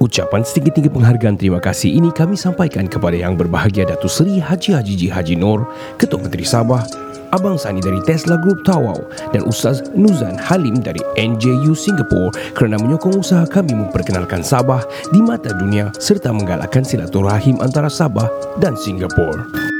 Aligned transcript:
Ucapan 0.00 0.40
setinggi-tinggi 0.40 0.88
penghargaan 0.88 1.36
terima 1.36 1.60
kasih 1.60 1.92
ini 1.92 2.08
kami 2.08 2.32
sampaikan 2.32 2.88
kepada 2.88 3.20
yang 3.20 3.36
berbahagia 3.36 3.84
Datuk 3.84 4.08
Seri 4.08 4.40
Haji 4.40 4.72
Haji 4.72 4.94
Ji 4.96 5.12
Haji 5.12 5.36
Nur, 5.36 5.68
Ketua 6.00 6.24
Menteri 6.24 6.40
Sabah, 6.40 6.80
Abang 7.36 7.60
Sani 7.60 7.84
dari 7.84 8.00
Tesla 8.08 8.40
Group 8.40 8.64
Tawau 8.64 8.96
dan 9.36 9.44
Ustaz 9.44 9.84
Nuzan 9.92 10.40
Halim 10.40 10.80
dari 10.80 11.04
NJU 11.20 11.76
Singapore 11.76 12.32
kerana 12.56 12.80
menyokong 12.80 13.20
usaha 13.20 13.44
kami 13.44 13.76
memperkenalkan 13.76 14.40
Sabah 14.40 14.80
di 15.12 15.20
mata 15.20 15.52
dunia 15.52 15.92
serta 16.00 16.32
menggalakkan 16.32 16.80
silaturahim 16.80 17.60
antara 17.60 17.92
Sabah 17.92 18.56
dan 18.56 18.80
Singapore. 18.80 19.79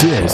This 0.00 0.32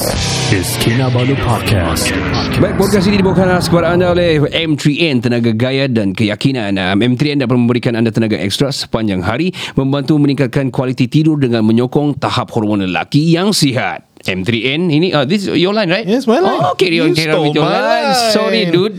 is 0.55 0.79
Kinabalu 0.79 1.35
Podcast. 1.43 2.15
Baik, 2.63 2.79
podcast 2.79 3.11
ini 3.11 3.19
dibawakan 3.19 3.59
kepada 3.59 3.99
anda 3.99 4.15
oleh 4.15 4.39
M3N 4.39 5.27
Tenaga 5.27 5.51
Gaya 5.51 5.91
dan 5.91 6.15
Keyakinan. 6.15 6.79
Um, 6.79 7.03
M3N 7.03 7.43
dapat 7.43 7.59
memberikan 7.59 7.99
anda 7.99 8.15
tenaga 8.15 8.39
ekstra 8.39 8.71
sepanjang 8.71 9.27
hari, 9.27 9.51
membantu 9.75 10.23
meningkatkan 10.23 10.71
kualiti 10.71 11.11
tidur 11.11 11.43
dengan 11.43 11.67
menyokong 11.67 12.15
tahap 12.15 12.55
hormon 12.55 12.87
lelaki 12.87 13.35
yang 13.35 13.51
sihat. 13.51 14.07
M3N 14.27 14.89
ini 14.89 15.11
uh, 15.11 15.23
this 15.23 15.43
is 15.43 15.55
your 15.55 15.73
line 15.73 15.89
right? 15.89 16.03
Yes, 16.03 16.27
my 16.27 16.39
line. 16.39 16.59
Oh, 16.59 16.75
carry 16.75 16.99
on, 16.99 17.11
You 17.11 17.15
carry 17.15 17.31
on 17.33 17.41
with 17.47 17.55
stole 17.55 17.55
your 17.55 17.65
my 17.65 17.79
line. 17.79 18.03
line. 18.11 18.31
Sorry, 18.31 18.63
dude. 18.67 18.99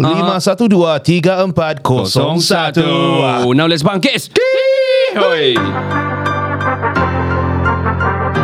512 0.00 1.04
3401 1.04 1.84
Now 3.54 3.68
let's 3.68 3.84
bangkit. 3.84 4.32
Hoi. 5.14 5.54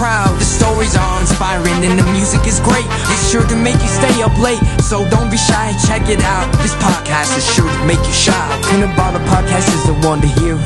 proud. 0.00 0.32
The 0.40 0.48
stories 0.48 0.96
are 0.96 1.20
inspiring 1.20 1.84
and 1.84 2.00
the 2.00 2.08
music 2.16 2.48
is 2.48 2.56
great. 2.64 2.88
It's 3.12 3.28
sure 3.28 3.44
to 3.44 3.56
make 3.60 3.76
you 3.84 3.90
stay 4.00 4.24
up 4.24 4.32
late. 4.40 4.64
So 4.80 5.04
don't 5.12 5.28
be 5.28 5.36
shy, 5.36 5.76
check 5.84 6.08
it 6.08 6.24
out. 6.24 6.48
This 6.64 6.72
podcast 6.80 7.36
is 7.36 7.44
sure 7.44 7.68
to 7.68 7.82
make 7.84 8.00
you 8.00 8.16
shy. 8.16 8.46
Cannabolic 8.64 9.20
podcast 9.28 9.68
is 9.68 9.82
the 9.84 9.92
one 10.08 10.24
to 10.24 10.30
hear. 10.40 10.56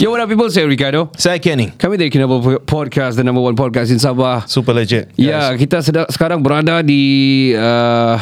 Yo, 0.00 0.08
what 0.08 0.24
up 0.24 0.30
people? 0.30 0.48
Saya 0.48 0.64
Ricardo. 0.64 1.10
Saya 1.18 1.42
Kenny 1.42 1.74
Kami 1.74 1.98
dari 1.98 2.06
Kinabalu 2.06 2.62
Podcast, 2.62 3.18
the 3.18 3.26
number 3.26 3.42
one 3.42 3.58
podcast 3.58 3.90
in 3.90 3.98
Sabah. 3.98 4.46
Super 4.48 4.72
legit 4.72 5.10
Ya, 5.18 5.52
kita 5.58 5.82
sedang, 5.84 6.06
sekarang 6.08 6.38
berada 6.40 6.80
di 6.86 7.50
uh, 7.52 8.14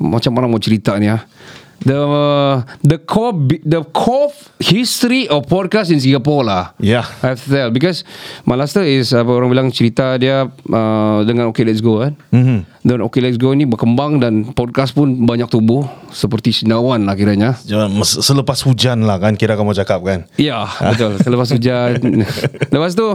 macam 0.00 0.32
mana 0.34 0.48
mau 0.48 0.58
cerita 0.58 0.96
ni 0.96 1.06
ya. 1.06 1.28
The 1.88 2.02
the 2.84 3.00
core 3.00 3.32
the 3.64 3.80
core 3.96 4.28
history 4.60 5.24
of 5.24 5.48
podcast 5.48 5.88
in 5.88 6.04
Singapore 6.04 6.44
lah. 6.44 6.76
Yeah. 6.76 7.08
I 7.24 7.32
have 7.32 7.40
to 7.40 7.48
tell 7.48 7.72
because 7.72 8.04
Malaster 8.44 8.84
is 8.84 9.16
apa 9.16 9.32
orang 9.32 9.48
bilang 9.48 9.68
cerita 9.72 10.20
dia 10.20 10.52
uh, 10.52 11.18
dengan 11.24 11.48
Okay 11.48 11.64
Let's 11.64 11.80
Go 11.80 12.04
kan. 12.04 12.12
Mm-hmm. 12.28 12.58
Dan 12.84 13.04
Okay 13.04 13.20
Let's 13.20 13.40
Go 13.40 13.56
ni 13.56 13.64
berkembang 13.64 14.20
dan 14.20 14.52
podcast 14.52 14.92
pun 14.92 15.24
banyak 15.24 15.48
tumbuh 15.48 15.88
seperti 16.12 16.52
Sinawan 16.52 17.08
lah 17.08 17.16
kiranya. 17.16 17.56
Selepas 18.04 18.60
hujan 18.64 19.04
lah 19.04 19.20
kan 19.20 19.36
Kira 19.36 19.54
kamu 19.54 19.76
cakap 19.76 20.00
kan 20.00 20.24
Ya 20.40 20.64
betul 20.80 21.20
Selepas 21.20 21.52
hujan 21.52 22.00
Lepas 22.74 22.92
tu 22.94 23.06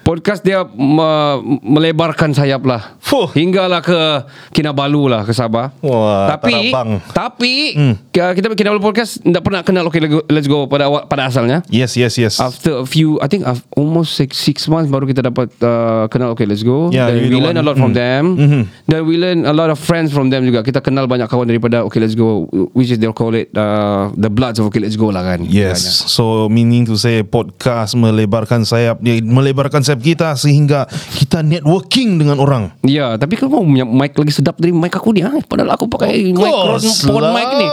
Podcast 0.00 0.40
dia 0.40 0.64
me- 0.64 1.60
Melebarkan 1.60 2.32
sayap 2.32 2.64
lah 2.64 2.96
Fuh. 2.98 3.28
Hinggalah 3.36 3.84
ke 3.84 4.00
Kinabalu 4.50 5.12
lah 5.12 5.22
Ke 5.22 5.36
Sabah 5.36 5.74
Wah, 5.84 6.32
Tapi 6.32 6.72
tarabang. 6.72 6.90
Tapi 7.12 7.52
hmm. 7.76 7.93
Kita 8.10 8.46
Kinabalu 8.50 8.80
Podcast 8.80 9.18
Tak 9.20 9.42
pernah 9.42 9.60
kenal 9.60 9.86
Okay 9.88 10.00
Let's 10.28 10.46
Go 10.46 10.64
Pada 10.64 10.86
awal- 10.86 11.04
pada 11.04 11.26
asalnya 11.26 11.60
Yes 11.68 11.94
yes 11.94 12.14
yes 12.14 12.38
After 12.38 12.80
a 12.80 12.86
few 12.86 13.18
I 13.18 13.26
think 13.26 13.42
almost 13.72 14.14
six, 14.14 14.36
six 14.36 14.64
months 14.64 14.86
Baru 14.86 15.04
kita 15.04 15.20
dapat 15.20 15.50
uh, 15.58 16.06
Kenal 16.08 16.32
Okay 16.32 16.44
Let's 16.44 16.62
Go 16.62 16.88
Yeah, 16.88 17.10
Then 17.10 17.26
we 17.26 17.36
learn 17.36 17.54
a 17.54 17.60
one- 17.60 17.66
lot 17.66 17.76
from 17.76 17.92
mm. 17.92 17.98
them 17.98 18.22
Then 18.84 19.00
we 19.04 19.14
learn 19.16 19.44
a 19.44 19.52
lot 19.52 19.68
of 19.68 19.76
friends 19.76 20.10
from 20.10 20.28
them 20.28 20.44
juga 20.44 20.62
Kita 20.62 20.78
kenal 20.78 21.06
banyak 21.06 21.26
kawan 21.26 21.46
daripada 21.46 21.82
Okay 21.84 21.98
Let's 21.98 22.14
Go 22.14 22.46
Which 22.72 22.88
is 22.88 22.98
they'll 22.98 23.16
call 23.16 23.34
it 23.34 23.50
uh, 23.52 24.14
The 24.14 24.28
Bloods 24.28 24.58
of 24.58 24.68
Okay 24.68 24.80
Let's 24.80 24.94
Go 24.94 25.10
lah 25.10 25.24
kan 25.24 25.42
Yes 25.42 25.82
kiranya. 25.82 25.92
So 26.08 26.24
meaning 26.46 26.86
to 26.86 26.94
say 26.94 27.20
Podcast 27.20 27.94
melebarkan 27.94 28.62
sayap 28.62 29.00
dia 29.00 29.18
Melebarkan 29.18 29.82
sayap 29.82 30.00
kita 30.00 30.34
Sehingga 30.34 30.86
Kita 30.90 31.40
networking 31.40 32.16
dengan 32.16 32.38
orang 32.38 32.70
Ya, 32.84 33.16
tapi 33.16 33.34
kau 33.34 33.48
mau 33.48 33.64
mic 33.64 34.14
lagi 34.14 34.32
sedap 34.32 34.56
dari 34.56 34.70
mic 34.70 34.92
aku 34.92 35.10
ni 35.10 35.24
ha? 35.24 35.32
Padahal 35.44 35.74
aku 35.74 35.88
pakai 35.88 36.30
microphone 36.30 37.22
lah. 37.22 37.32
mic 37.32 37.48
ni. 37.56 37.66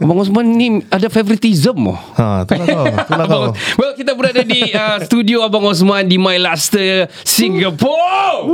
Abang 0.00 0.18
Osman 0.18 0.46
ni 0.52 0.68
ada 0.88 1.08
favoritism 1.08 1.88
oh. 1.88 1.98
Ha, 2.16 2.44
itulah 2.44 2.66
kau, 2.66 2.84
itulah 2.86 3.26
kau. 3.26 3.42
Well, 3.76 3.92
kita 3.94 4.12
berada 4.12 4.42
di 4.42 4.70
uh, 4.70 4.98
studio 5.02 5.42
Abang 5.42 5.64
Osman 5.64 6.06
di 6.06 6.16
My 6.16 6.36
Luster 6.36 7.08
Singapore. 7.24 8.46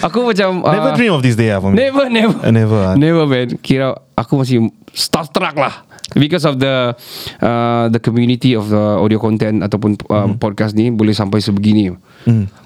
aku 0.00 0.18
macam 0.24 0.62
uh, 0.62 0.72
Never 0.72 0.90
dream 0.94 1.12
of 1.12 1.22
this 1.22 1.34
day 1.34 1.50
for 1.56 1.70
me. 1.72 1.76
Never, 1.76 2.06
never. 2.08 2.38
Never, 2.50 2.80
ah. 2.80 2.94
Never, 2.94 3.24
man. 3.24 3.48
Kira 3.60 3.96
aku 4.14 4.40
masih 4.40 4.68
starstruck 4.92 5.56
lah. 5.56 5.86
Because 6.10 6.42
of 6.42 6.58
the 6.58 6.90
uh, 7.38 7.86
the 7.86 8.02
community 8.02 8.58
of 8.58 8.66
the 8.66 8.98
audio 8.98 9.22
content 9.22 9.62
ataupun 9.62 9.94
uh, 10.10 10.26
Hmm. 10.26 10.42
podcast 10.42 10.74
ni 10.74 10.90
boleh 10.90 11.14
sampai 11.14 11.38
sebegini. 11.38 11.94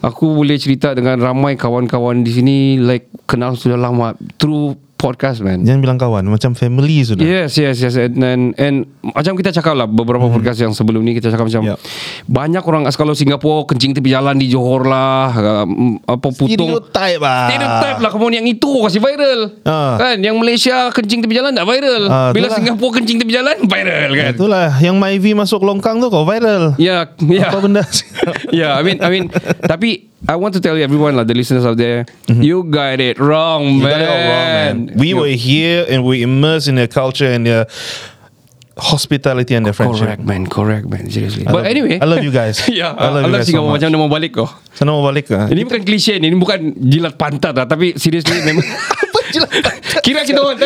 Aku 0.01 0.33
boleh 0.33 0.56
cerita 0.56 0.97
dengan 0.97 1.21
ramai 1.21 1.55
kawan-kawan 1.55 2.25
di 2.25 2.33
sini 2.33 2.56
like 2.81 3.06
kenal 3.28 3.53
sudah 3.53 3.77
lama 3.77 4.16
through 4.41 4.75
podcast 5.04 5.38
man. 5.38 5.60
Jangan 5.60 5.81
bilang 5.81 5.98
kawan 5.98 6.25
Macam 6.25 6.53
family 6.53 7.04
sudah 7.04 7.20
Yes, 7.20 7.54
yes, 7.54 7.76
yes. 7.78 7.94
And, 7.94 8.16
and, 8.19 8.42
and 8.56 8.76
macam 9.04 9.37
kita 9.37 9.53
cakap 9.53 9.75
lah 9.75 9.84
beberapa 9.84 10.25
podcast 10.26 10.56
yang 10.59 10.72
sebelum 10.72 11.00
ni 11.00 11.12
kita 11.12 11.28
cakap 11.28 11.44
macam 11.44 11.60
Yup. 11.62 11.78
banyak 12.25 12.62
orang 12.62 12.88
kalau 12.91 13.12
Singapura 13.12 13.66
kencing 13.66 13.92
tepi 13.92 14.09
jalan 14.09 14.34
di 14.34 14.48
Johor 14.48 14.82
lah, 14.82 15.28
uh, 15.28 15.66
apa 16.06 16.28
putung. 16.31 16.72
Stereotype 16.72 17.20
lah 17.20 17.44
Stereotype 17.47 17.98
lah 17.98 18.10
Kemudian 18.10 18.41
yang 18.41 18.48
itu 18.48 18.71
kasih 18.80 18.98
viral 18.98 19.41
Ah. 19.62 19.95
Kan 19.97 20.16
Yang 20.18 20.36
Malaysia 20.36 20.77
kencing 20.89 21.21
tepi 21.21 21.34
jalan 21.34 21.53
Tak 21.53 21.66
viral 21.66 22.03
Ah, 22.07 22.30
Bila 22.30 22.47
itulah. 22.47 22.57
Singapura 22.57 22.91
kencing 22.97 23.18
tepi 23.18 23.33
jalan 23.34 23.57
Viral 23.60 24.10
kan 24.10 24.30
Itulah 24.33 24.68
Yang 24.78 24.97
Myvi 24.97 25.30
masuk 25.34 25.60
longkang 25.60 25.98
tu 25.98 26.09
Kau 26.09 26.24
viral 26.24 26.72
Ya 26.77 27.10
Ya 27.21 27.48
Apa 27.48 27.60
benda 27.60 27.84
Ya 28.54 28.72
I 28.74 28.83
mean 28.83 28.98
I 28.98 29.09
mean 29.10 29.27
Tapi 29.60 30.14
I 30.24 30.36
want 30.36 30.54
to 30.56 30.60
tell 30.60 30.72
you 30.72 30.82
everyone 30.82 31.15
lah 31.15 31.24
The 31.24 31.34
listeners 31.34 31.65
out 31.65 31.76
there 31.76 32.09
You 32.28 32.65
got 32.65 32.97
it 32.98 33.21
wrong 33.21 33.65
Mm-hmm. 33.65 33.80
You 33.80 33.84
man 33.84 33.92
got 33.92 34.00
it 34.00 34.09
wrong 34.09 34.24
man. 34.24 34.74
We 34.97 35.09
You- 35.12 35.21
were 35.21 35.34
here 35.36 35.84
And 35.84 36.04
we 36.04 36.22
immersed 36.22 36.66
in 36.66 36.76
their 36.76 36.88
culture 36.88 37.28
And 37.28 37.44
their 37.44 37.68
Hospitality 38.74 39.54
and 39.54 39.62
their 39.62 39.71
friendship. 39.72 40.03
Correct 40.03 40.22
man. 40.26 40.50
Correct 40.50 40.91
man. 40.91 41.06
Seriously. 41.06 41.47
I 41.47 41.53
But 41.54 41.62
love- 41.62 41.71
anyway. 41.71 41.94
I 42.03 42.06
love 42.10 42.26
you 42.26 42.34
guys. 42.34 42.59
Ya 42.74 42.91
I 42.91 43.06
love 43.06 43.22
I 43.22 43.30
you 43.30 43.30
love 43.30 43.47
guys 43.47 43.54
so 43.54 43.62
much. 43.62 43.78
Macam 43.78 43.86
mana 43.94 43.98
mau 44.03 44.10
balik 44.10 44.34
kau 44.34 44.50
Sana 44.74 44.91
mau 44.91 45.04
balik 45.06 45.30
ke 45.30 45.38
Ini 45.54 45.62
bukan 45.62 45.82
klise 45.86 46.18
ni 46.18 46.26
Ini 46.26 46.34
bukan 46.34 46.59
jilat 46.82 47.15
pantat 47.15 47.54
lah 47.54 47.71
Tapi 47.71 47.94
seriously 47.94 48.34
memang 48.42 48.66
Kira 50.07 50.22
kita 50.22 50.39
orang 50.42 50.59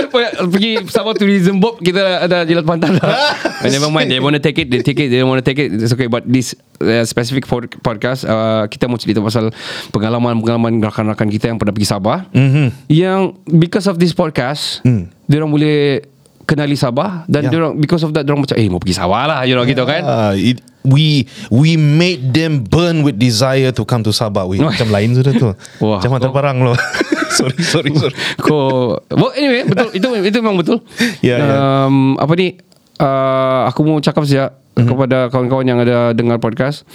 pergi 0.51 0.83
Sabah 0.89 1.15
Tourism 1.15 1.63
Board 1.63 1.81
kita 1.81 2.27
ada 2.27 2.43
jilat 2.45 2.65
pantat 2.67 2.99
lah. 2.99 3.35
And 3.65 3.73
never 3.77 3.89
mind, 3.89 4.11
they 4.11 4.21
want 4.21 4.35
to 4.35 4.43
take 4.43 4.59
it, 4.59 4.69
they 4.69 4.83
take 4.83 4.99
it, 4.99 5.09
they 5.09 5.23
don't 5.23 5.31
want 5.31 5.41
to 5.41 5.47
take 5.47 5.61
it. 5.61 5.73
It's 5.73 5.95
okay. 5.95 6.11
But 6.11 6.27
this 6.27 6.53
uh, 6.83 7.05
specific 7.07 7.47
pod- 7.47 7.73
podcast, 7.81 8.27
uh, 8.27 8.67
kita 8.67 8.91
mau 8.91 8.99
cerita 8.99 9.23
pasal 9.23 9.55
pengalaman-pengalaman 9.95 10.83
rakan-rakan 10.83 11.29
kita 11.31 11.51
yang 11.51 11.59
pernah 11.61 11.75
pergi 11.75 11.89
Sabah. 11.89 12.29
Mm-hmm. 12.35 12.67
Yang 12.91 13.21
because 13.57 13.87
of 13.87 13.97
this 14.03 14.13
podcast, 14.13 14.83
mm. 14.83 15.09
dia 15.31 15.37
orang 15.41 15.53
boleh 15.55 16.03
kenali 16.49 16.81
Sabah 16.81 17.29
dan 17.29 17.53
Yeah. 17.53 17.61
orang 17.61 17.77
because 17.77 18.01
of 18.01 18.17
that 18.17 18.25
orang 18.25 18.41
macam 18.41 18.57
eh 18.57 18.67
mau 18.73 18.81
pergi 18.81 18.97
Sabah 18.97 19.23
lah, 19.29 19.41
you 19.45 19.53
know 19.53 19.69
gitu 19.69 19.85
kan. 19.85 20.01
Uh, 20.01 20.33
it, 20.33 20.65
we 20.89 21.29
we 21.53 21.77
made 21.77 22.33
them 22.33 22.65
burn 22.65 23.05
with 23.05 23.21
desire 23.21 23.69
to 23.69 23.85
come 23.85 24.01
to 24.01 24.11
Sabah. 24.17 24.49
We 24.49 24.57
macam 24.65 24.89
lain 24.89 25.13
sudah 25.13 25.33
tu. 25.37 25.53
Wah. 25.85 26.01
Macam 26.01 26.17
mata 26.17 26.33
loh. 26.57 26.73
sorry, 27.39 27.61
sorry, 27.61 27.91
sorry. 27.93 28.17
Kau 28.41 28.97
well, 29.13 29.33
anyway 29.37 29.69
betul 29.69 29.93
itu 29.93 30.07
itu 30.25 30.37
memang 30.41 30.57
betul. 30.57 30.81
Ya, 31.21 31.37
ya. 31.37 31.57
Um, 31.85 32.17
apa 32.17 32.33
ni 32.39 32.57
uh, 33.03 33.69
aku 33.69 33.85
mau 33.85 34.01
cakap 34.01 34.25
saja 34.25 34.57
Mhm. 34.79 34.89
kepada 34.89 35.19
kawan-kawan 35.29 35.65
yang 35.65 35.79
ada 35.79 36.11
dengar 36.13 36.39
podcast 36.39 36.87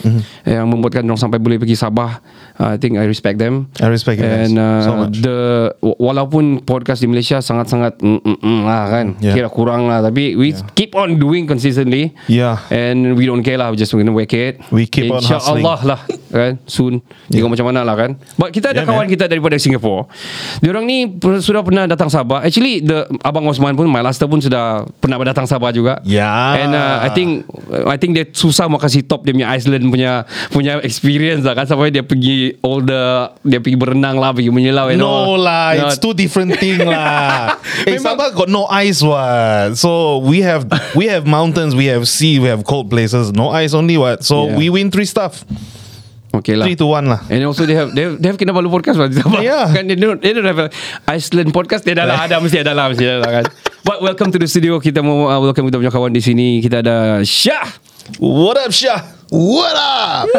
yang 0.44 0.66
membuatkan 0.66 1.04
orang 1.04 1.20
sampai 1.20 1.38
boleh 1.38 1.58
pergi 1.58 1.76
Sabah. 1.76 2.24
Uh, 2.54 2.74
I 2.74 2.78
think 2.78 2.96
I 2.96 3.04
respect 3.04 3.38
them. 3.38 3.66
I 3.78 3.90
respect 3.90 4.18
you 4.18 4.26
And 4.26 4.56
uh, 4.56 4.82
so 4.82 4.92
much. 4.96 5.20
the 5.20 5.38
wa- 5.80 6.14
walaupun 6.14 6.62
podcast 6.62 7.02
di 7.02 7.10
Malaysia 7.10 7.42
sangat-sangat 7.42 7.98
mm, 7.98 8.22
mm, 8.22 8.38
mm, 8.40 8.60
lah 8.62 8.84
kan 8.88 9.06
Yeah. 9.18 9.34
kira 9.34 9.50
kurang 9.50 9.86
lah 9.86 10.00
tapi 10.00 10.34
we 10.34 10.54
keep 10.72 10.94
on 10.94 11.18
doing 11.18 11.44
consistently. 11.44 12.14
Yeah. 12.26 12.62
And 12.70 13.14
we 13.14 13.26
don't 13.26 13.42
care 13.42 13.58
lah 13.58 13.68
we 13.68 13.76
just 13.76 13.90
gonna 13.90 14.10
wake 14.10 14.32
it. 14.32 14.62
We 14.70 14.86
keep 14.86 15.10
on 15.10 15.20
hustling. 15.20 15.66
InsyaAllah 15.66 15.80
lah 15.84 16.00
kan 16.30 16.58
soon 16.66 17.02
tengok 17.28 17.50
macam 17.52 17.66
mana 17.68 17.82
lah 17.82 17.96
kan. 17.96 18.18
But 18.36 18.50
kita 18.52 18.70
ada 18.70 18.82
Yeah, 18.82 18.90
kawan 18.90 19.06
man. 19.06 19.12
kita 19.12 19.26
daripada 19.26 19.58
Singapore. 19.58 20.10
Diorang 20.60 20.86
ni 20.86 21.10
sudah 21.40 21.62
pernah 21.62 21.86
datang 21.86 22.08
Sabah. 22.08 22.42
Actually 22.42 22.82
the 22.82 23.06
Abang 23.22 23.46
Osman 23.46 23.74
pun 23.74 23.86
my 23.86 24.02
last 24.02 24.22
pun 24.22 24.38
sudah 24.38 24.86
pernah 24.98 25.18
datang 25.24 25.46
Sabah 25.46 25.70
juga. 25.70 26.02
Ya. 26.06 26.30
And 26.60 26.74
uh, 26.74 27.02
I 27.02 27.10
think 27.10 27.50
I 27.74 27.98
think 27.98 28.14
dia 28.14 28.26
susah 28.26 28.66
mau 28.66 28.78
kasih 28.78 29.02
top 29.02 29.26
dia 29.26 29.34
punya 29.34 29.50
Iceland 29.50 29.90
punya 29.90 30.12
punya 30.50 30.78
experience 30.82 31.42
lah 31.42 31.54
kan 31.54 31.66
sampai 31.66 31.90
dia 31.90 32.02
pergi 32.02 32.58
all 32.62 32.80
the 32.80 33.04
dia 33.42 33.58
pergi 33.58 33.76
berenang 33.76 34.16
lah 34.16 34.30
pergi 34.30 34.50
menyelau 34.50 34.88
and 34.88 35.02
all. 35.02 35.34
No 35.34 35.42
lah, 35.42 35.74
No. 35.74 35.90
it's 35.90 35.98
two 35.98 36.14
different 36.14 36.54
thing 36.58 36.78
lah. 36.80 37.58
eh, 37.90 37.98
Memang- 37.98 38.16
Sabah 38.16 38.28
got 38.32 38.48
no 38.48 38.66
ice 38.68 39.02
what. 39.02 39.74
So 39.76 40.22
we 40.22 40.40
have 40.42 40.68
we 40.94 41.10
have 41.10 41.26
mountains, 41.26 41.74
we 41.74 41.90
have 41.90 42.06
sea, 42.06 42.38
we 42.38 42.48
have 42.48 42.62
cold 42.64 42.88
places. 42.88 43.34
No 43.34 43.50
ice 43.50 43.74
only 43.74 43.98
what. 43.98 44.22
So 44.22 44.46
Yeah. 44.46 44.58
we 44.58 44.70
win 44.70 44.92
three 44.92 45.06
stuff. 45.06 45.42
Okay 46.34 46.58
lah. 46.58 46.66
Three 46.66 46.80
to 46.82 46.90
one 46.90 47.06
lah. 47.06 47.22
And 47.30 47.46
also 47.46 47.70
they 47.70 47.78
have 47.78 47.94
they 47.94 48.10
have, 48.10 48.18
they 48.18 48.28
have 48.34 48.42
Kinabalu 48.42 48.74
podcast 48.74 48.98
lah. 48.98 49.06
Yeah. 49.46 49.70
Kan 49.70 49.86
they 49.86 49.94
don't, 49.94 50.18
they 50.18 50.34
don't 50.34 50.50
have 50.50 50.58
a 50.58 50.68
Iceland 51.06 51.54
podcast 51.54 51.86
dia 51.86 51.94
dah 51.94 52.10
lah 52.10 52.26
ada 52.26 52.42
mesti 52.42 52.58
ada 52.58 52.74
lah 52.74 52.90
mesti 52.90 53.06
ada 53.06 53.18
lah 53.22 53.32
kan. 53.42 53.46
But 53.86 54.02
welcome 54.02 54.34
to 54.34 54.42
the 54.42 54.50
studio 54.50 54.82
kita 54.82 55.06
mau 55.06 55.30
uh, 55.30 55.38
welcome 55.38 55.70
kita 55.70 55.78
punya 55.78 55.94
kawan 55.94 56.10
di 56.10 56.26
sini. 56.26 56.58
Kita 56.58 56.82
ada 56.82 57.22
Syah. 57.22 57.70
What 58.18 58.58
up, 58.58 58.74
Shah? 58.74 59.23
What 59.34 59.74
up? 59.74 60.30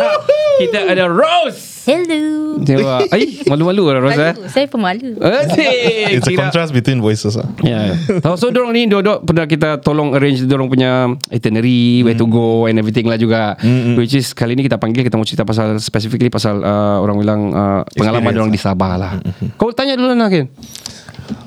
Kita 0.63 0.87
ada 0.87 1.11
Rose. 1.11 1.83
Hello. 1.83 2.63
Dewa. 2.63 3.03
Ai, 3.15 3.43
malu-malu 3.43 3.91
lah 3.91 3.99
Rose 3.99 4.23
eh. 4.23 4.35
Saya 4.47 4.71
pemalu. 4.71 5.19
Asyik. 5.19 6.23
It's 6.23 6.31
a 6.31 6.39
contrast 6.39 6.71
between 6.71 7.03
voices 7.03 7.35
ah. 7.35 7.43
Ya. 7.67 7.91
Yeah. 7.91 8.23
Tahu 8.23 8.39
so 8.39 8.55
dorong 8.55 8.71
ni 8.71 8.87
dua-dua 8.87 9.19
pernah 9.27 9.51
kita 9.51 9.83
tolong 9.83 10.15
arrange 10.15 10.47
dorong 10.47 10.71
punya 10.71 11.11
itinerary, 11.35 12.07
where 12.07 12.15
to 12.15 12.31
go 12.31 12.71
and 12.71 12.79
everything 12.79 13.11
lah 13.11 13.19
juga. 13.19 13.59
Which 13.99 14.15
is 14.15 14.31
kali 14.31 14.55
ni 14.55 14.63
kita 14.63 14.79
panggil 14.79 15.03
kita 15.03 15.19
mau 15.19 15.27
cerita 15.27 15.43
pasal 15.43 15.83
specifically 15.83 16.31
pasal 16.31 16.63
uh, 16.63 17.03
orang 17.03 17.19
bilang 17.19 17.41
uh, 17.51 17.83
pengalaman 17.99 18.31
dorong 18.31 18.55
di 18.55 18.63
Sabah 18.63 18.95
lah. 18.95 19.19
Kau 19.59 19.75
tanya 19.75 19.99
dulu 19.99 20.15
lah 20.15 20.31
Ken. 20.31 20.47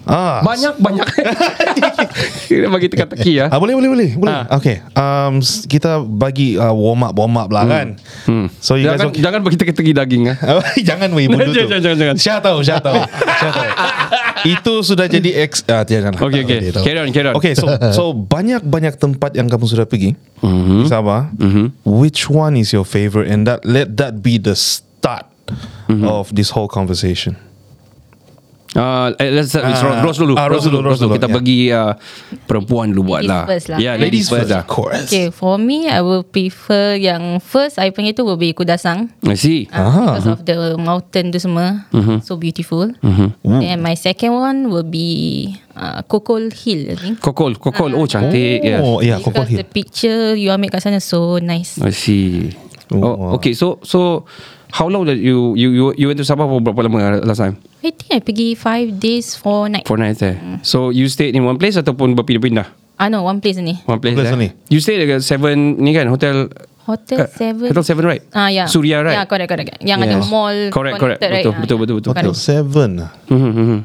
Ah. 0.07 0.39
Banyak 0.39 0.79
banyak. 0.79 1.03
Kita 2.49 2.71
bagi 2.71 2.87
teka-teki 2.87 3.31
ya. 3.43 3.45
Ah, 3.51 3.59
boleh 3.59 3.75
boleh 3.75 3.89
boleh. 3.91 4.09
Boleh. 4.15 4.33
Ah. 4.33 4.43
Okay. 4.55 4.79
Um 4.95 5.43
kita 5.67 5.99
bagi 5.99 6.55
uh, 6.55 6.71
warm 6.71 7.03
up 7.03 7.13
warm 7.13 7.35
up 7.35 7.51
lah 7.51 7.67
kan. 7.67 7.87
So 8.63 8.79
you 8.79 8.87
Jangan 8.87 8.97
guys 8.97 9.07
okay? 9.11 9.21
jangan 9.21 9.39
bagi 9.43 9.57
teka-teki 9.59 9.91
daging 9.91 10.23
ya. 10.31 10.35
jangan 10.95 11.11
weh 11.11 11.27
bodoh 11.31 11.51
tu. 11.51 11.67
Jangan, 11.67 11.79
jangan, 11.83 11.97
jangan. 11.99 12.15
Syah 12.17 12.39
tahu, 12.39 12.57
Syah 12.63 12.79
tahu. 12.79 12.97
Syah 13.11 13.51
tahu. 13.51 13.69
Itu 14.47 14.73
sudah 14.79 15.11
jadi 15.11 15.43
ex 15.43 15.67
ah 15.67 15.83
jangan. 15.83 16.15
Okay, 16.15 16.41
okay. 16.47 16.59
Dia 16.63 16.71
tahu. 16.71 16.83
Carry 16.87 16.99
on, 17.03 17.09
carry 17.11 17.27
on. 17.27 17.35
Okay, 17.35 17.53
so 17.53 17.67
so 17.91 18.03
banyak-banyak 18.15 18.95
tempat 18.95 19.35
yang 19.35 19.51
kamu 19.51 19.65
sudah 19.67 19.83
pergi 19.83 20.15
Mm-hmm. 20.37 20.85
Sabah. 20.85 21.33
Which 21.81 22.29
one 22.29 22.55
is 22.55 22.69
your 22.69 22.85
favorite 22.85 23.25
and 23.27 23.49
that 23.49 23.65
let 23.65 23.97
that 23.97 24.21
be 24.21 24.37
the 24.37 24.53
start 24.53 25.25
Mm-hmm. 25.87 26.03
of 26.03 26.27
this 26.35 26.51
whole 26.51 26.67
conversation. 26.67 27.39
Uh, 28.77 29.09
eh, 29.17 29.33
let's 29.33 29.49
start 29.49 29.65
with 29.65 29.81
Ah, 29.81 30.05
Rose 30.05 30.21
dulu. 30.21 30.37
ah, 30.37 30.45
Rose 30.45 30.63
dulu, 30.63 30.85
Rose 30.85 31.01
dulu, 31.01 31.17
Kita 31.17 31.25
yeah. 31.25 31.33
bagi 31.33 31.59
uh, 31.73 31.97
perempuan 32.45 32.93
dulu 32.93 33.09
buat 33.09 33.25
Ladies 33.25 33.33
lah. 33.33 33.43
first 33.49 33.67
lah. 33.67 33.77
Yeah, 33.81 33.93
Eh? 33.97 33.99
ladies 33.99 34.29
first 34.29 34.49
lah. 34.49 34.61
of 34.61 34.69
course. 34.69 35.09
Okay, 35.09 35.33
for 35.33 35.57
me, 35.57 35.89
I 35.89 36.05
will 36.05 36.21
prefer 36.21 36.93
yang 36.93 37.41
first 37.41 37.81
I 37.81 37.89
panggil 37.89 38.13
tu 38.13 38.21
will 38.21 38.37
be 38.37 38.53
Kudasang. 38.53 39.09
I 39.25 39.33
see. 39.33 39.65
Uh, 39.73 40.13
because 40.13 40.29
of 40.29 40.39
the 40.45 40.77
mountain 40.77 41.33
tu 41.33 41.41
semua. 41.41 41.89
So 42.21 42.37
beautiful. 42.37 42.93
And 43.43 43.79
my 43.81 43.97
second 43.97 44.31
one 44.31 44.69
will 44.69 44.85
be 44.85 45.09
uh, 45.73 46.05
Kokol 46.05 46.53
Hill, 46.53 46.93
I 46.93 46.95
think. 46.95 47.15
Kokol, 47.17 47.57
kokol. 47.57 47.97
Oh, 47.97 48.05
cantik. 48.05 48.61
Yes. 48.61 48.85
Oh, 48.85 49.01
yeah, 49.01 49.17
Kokol 49.17 49.41
Because 49.41 49.49
Hill. 49.49 49.59
the 49.59 49.67
picture 49.67 50.21
you 50.33 50.53
ambil 50.53 50.69
kat 50.69 50.85
sana 50.85 51.01
so 51.01 51.41
nice. 51.41 51.81
I 51.81 51.89
see. 51.89 52.53
Oh, 52.93 53.01
Oh, 53.01 53.15
wow. 53.17 53.35
okay. 53.35 53.51
So, 53.51 53.81
so 53.81 54.23
how 54.71 54.87
long 54.87 55.05
that 55.07 55.17
you 55.17 55.55
you 55.55 55.71
you 55.71 55.83
you 55.95 56.05
went 56.07 56.19
to 56.19 56.25
Sabah 56.27 56.47
for 56.47 56.59
berapa 56.59 56.87
lama 56.87 57.21
last 57.23 57.39
time? 57.39 57.55
I 57.83 57.91
think 57.95 58.09
I 58.11 58.19
pergi 58.19 58.57
five 58.57 58.99
days, 58.99 59.35
four 59.37 59.71
night. 59.71 59.87
Four 59.87 59.97
nights 60.01 60.19
eh. 60.21 60.35
So 60.63 60.89
you 60.89 61.07
stayed 61.07 61.35
in 61.35 61.47
one 61.47 61.55
place 61.55 61.79
ataupun 61.79 62.17
berpindah-pindah? 62.17 62.67
Ah 62.97 63.07
no, 63.07 63.21
one 63.23 63.39
place 63.39 63.61
ni. 63.61 63.77
One 63.85 64.01
place. 64.01 64.17
Place 64.17 64.33
eh? 64.33 64.39
ni. 64.39 64.49
You 64.67 64.81
stayed 64.81 64.99
dekat 64.99 65.21
seven 65.23 65.77
ni 65.77 65.93
kan 65.93 66.09
hotel. 66.09 66.49
Hotel 66.87 67.19
eh, 67.23 67.29
seven. 67.29 67.67
Hotel 67.69 67.83
seven 67.85 68.03
right? 68.07 68.23
Ah 68.31 68.47
ya. 68.47 68.63
Surya 68.65 69.03
right? 69.03 69.19
Ya, 69.19 69.23
correct, 69.27 69.49
correct. 69.51 69.69
Yang 69.83 69.99
ada 70.07 70.15
Yes. 70.19 70.27
mall. 70.31 70.57
Correct, 70.71 70.95
correct. 70.97 71.19
Betul, 71.19 71.31
right? 71.31 71.43
betul, 71.43 71.53
Ah, 71.53 71.81
betul, 71.83 71.95
betul. 71.99 72.11
Hotel 72.15 72.33
Seven. 72.33 72.91
Mhm, 73.27 73.51
mhm. 73.53 73.79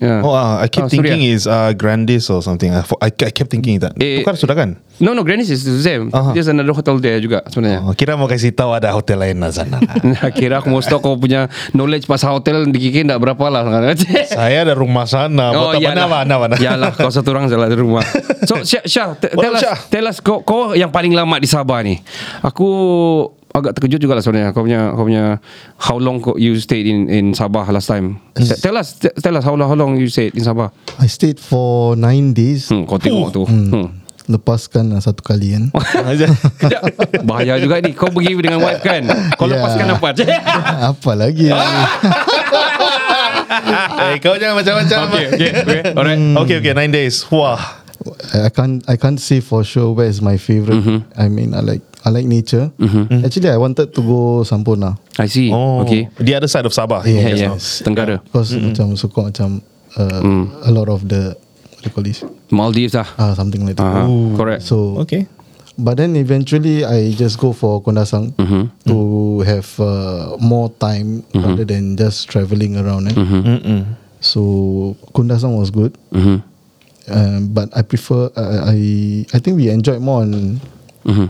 Yeah. 0.00 0.24
Oh, 0.24 0.32
uh, 0.32 0.64
I 0.64 0.72
keep 0.72 0.84
Ah, 0.84 0.88
thinking 0.88 1.20
is 1.20 1.44
uh, 1.44 1.76
Grandis 1.76 2.32
or 2.32 2.40
something. 2.40 2.72
I, 2.72 2.80
I, 3.02 3.12
I 3.12 3.30
kept 3.34 3.52
thinking 3.52 3.76
that. 3.84 3.92
Eh, 4.00 4.24
Tukar 4.24 4.40
sudah 4.40 4.56
kan? 4.56 4.80
No, 5.02 5.12
no, 5.12 5.20
Granny's 5.20 5.50
is 5.50 5.64
the 5.68 5.82
same. 5.84 6.08
Aha. 6.14 6.32
There's 6.32 6.48
another 6.48 6.72
hotel 6.72 6.96
there 6.96 7.20
juga 7.20 7.44
sebenarnya. 7.50 7.84
Oh, 7.84 7.92
kira 7.92 8.16
mau 8.16 8.24
kasih 8.24 8.54
tahu 8.54 8.72
ada 8.72 8.92
hotel 8.92 9.20
lain 9.20 9.40
lah 9.42 9.52
sana. 9.52 9.82
Kira 10.38 10.62
aku 10.62 10.72
mau 10.72 10.80
stok 10.80 11.02
kau 11.02 11.16
punya 11.18 11.50
knowledge 11.76 12.06
pasal 12.06 12.38
hotel 12.38 12.68
di 12.70 12.78
Kiki 12.78 13.04
tak 13.04 13.18
berapa 13.18 13.44
lah. 13.50 13.62
Saya 14.32 14.64
ada 14.64 14.72
rumah 14.72 15.04
sana. 15.04 15.52
Oh, 15.52 15.74
mana 15.76 16.06
mana 16.08 16.34
mana. 16.38 16.54
Yalah, 16.56 16.94
kau 16.94 17.10
satu 17.10 17.34
orang 17.34 17.50
salah 17.50 17.68
di 17.68 17.76
rumah. 17.76 18.04
So, 18.48 18.62
Syah, 18.62 18.84
Syah 18.84 19.08
What 19.34 19.42
tell 19.44 19.54
us, 19.58 19.62
tell 19.90 20.06
us 20.06 20.16
kau, 20.22 20.40
kau 20.40 20.72
yang 20.72 20.88
paling 20.88 21.12
lama 21.12 21.36
di 21.36 21.48
Sabah 21.50 21.82
ni. 21.82 21.98
Aku 22.40 22.68
agak 23.52 23.76
terkejut 23.76 24.00
juga 24.00 24.16
lah 24.16 24.22
sebenarnya. 24.22 24.50
Kau 24.50 24.64
punya, 24.64 24.92
kau 24.92 25.04
punya 25.04 25.24
how 25.78 25.96
long 25.96 26.18
kau, 26.18 26.34
you 26.34 26.56
stayed 26.56 26.84
in 26.84 27.06
in 27.06 27.24
Sabah 27.32 27.68
last 27.68 27.86
time? 27.86 28.16
T- 28.32 28.48
Tell 28.58 28.74
us, 28.74 28.96
tell 28.96 29.32
us 29.32 29.44
how 29.44 29.52
long, 29.52 29.68
how 29.68 29.76
long 29.76 29.96
you 29.96 30.08
stayed 30.08 30.32
in 30.32 30.42
Sabah? 30.42 30.72
I 30.96 31.06
stayed 31.06 31.36
for 31.36 31.92
9 31.94 32.32
days. 32.32 32.68
Hmm, 32.68 32.84
kau 32.84 32.96
tengok 32.96 33.28
tu. 33.30 33.44
Hmm. 33.44 34.00
Lepaskan 34.22 34.94
uh, 34.94 35.02
satu 35.02 35.18
kali 35.20 35.50
kan. 35.52 35.64
Kejap. 35.74 36.30
Bahaya 37.28 37.58
juga 37.58 37.82
ni. 37.82 37.90
Kau 37.90 38.06
pergi 38.06 38.38
dengan 38.38 38.62
wife 38.62 38.80
kan? 38.80 39.02
Kau 39.34 39.50
Ya. 39.50 39.58
lepaskan 39.58 39.86
apa? 39.92 40.08
Apa 40.94 41.12
lagi? 41.12 41.50
eh, 44.02 44.14
kau 44.18 44.34
jangan 44.36 44.62
macam-macam. 44.62 44.98
okay, 45.10 45.26
okay, 45.28 45.50
okay. 45.52 45.80
Alright. 45.92 46.20
okay, 46.38 46.56
okay. 46.60 46.72
Nine 46.72 46.92
days. 46.92 47.26
Wah. 47.28 47.60
I 48.34 48.50
can't 48.50 48.82
I 48.90 48.98
can't 48.98 49.22
say 49.22 49.38
for 49.38 49.62
sure 49.62 49.94
where 49.94 50.10
is 50.10 50.18
my 50.18 50.34
favorite. 50.34 50.82
I 51.14 51.30
mean 51.30 51.54
I 51.54 51.62
like 51.62 51.82
I 52.04 52.10
like 52.10 52.26
nature. 52.26 52.70
Actually 53.24 53.50
I 53.50 53.56
wanted 53.58 53.94
to 53.94 54.00
go 54.02 54.42
Sampurna 54.42 54.98
I 55.18 55.26
see. 55.30 55.50
Oh, 55.54 55.86
Okay. 55.86 56.08
The 56.18 56.34
other 56.34 56.48
side 56.50 56.66
of 56.66 56.72
Sabah. 56.74 57.06
Yeah, 57.06 57.30
yeah. 57.34 57.54
yes. 57.54 57.82
Tenggara. 57.86 58.18
because 58.26 58.52
macam 58.58 58.98
suka 58.98 59.30
macam 59.30 59.62
uh, 59.94 60.20
a 60.66 60.70
lot 60.74 60.90
of 60.90 61.06
the 61.06 61.38
what 61.38 61.80
do 61.80 61.86
you 61.86 61.94
call 61.94 62.04
this? 62.06 62.20
Maldives 62.50 62.94
lah. 62.94 63.06
Ah 63.18 63.34
something 63.34 63.62
like 63.66 63.78
that. 63.78 63.86
Uh-huh. 63.86 64.34
Correct. 64.34 64.62
So 64.66 64.98
Okay. 65.06 65.26
But 65.78 65.96
then 65.96 66.14
eventually 66.20 66.84
I 66.84 67.16
just 67.16 67.40
go 67.40 67.56
for 67.56 67.80
Kondasang 67.80 68.36
to 68.84 68.96
have 69.48 69.64
uh, 69.80 70.36
more 70.36 70.68
time 70.76 71.24
rather 71.32 71.64
than 71.64 71.96
just 71.96 72.28
traveling 72.28 72.76
around. 72.76 73.08
Eh? 73.08 73.16
So 74.20 74.40
Kundasang 75.16 75.56
was 75.58 75.72
good, 75.72 75.96
Mhm. 76.12 76.44
um, 77.08 77.40
but 77.50 77.72
I 77.74 77.82
prefer 77.82 78.30
uh, 78.36 78.68
I 78.70 78.78
I 79.32 79.38
think 79.42 79.56
we 79.58 79.66
enjoyed 79.72 79.98
more 79.98 80.22
on 80.22 80.60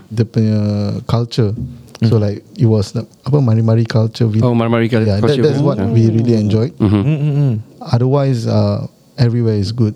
the 0.09 0.25
punya 0.25 0.61
culture. 1.07 1.52
So 2.02 2.19
like 2.19 2.43
it 2.59 2.67
was 2.67 2.91
the- 2.93 3.07
apa 3.23 3.38
mari-mari 3.38 3.87
culture. 3.87 4.26
We, 4.26 4.43
Oh, 4.43 4.59
Marmari 4.59 4.91
Culture. 4.91 5.07
yeah, 5.07 5.23
that, 5.23 5.38
that's 5.38 5.62
what 5.62 5.79
we 5.95 6.11
really 6.11 6.35
enjoyed. 6.35 6.75
Otherwise, 7.81 8.47
uh, 8.47 8.87
everywhere 9.19 9.55
is 9.55 9.71
good. 9.71 9.95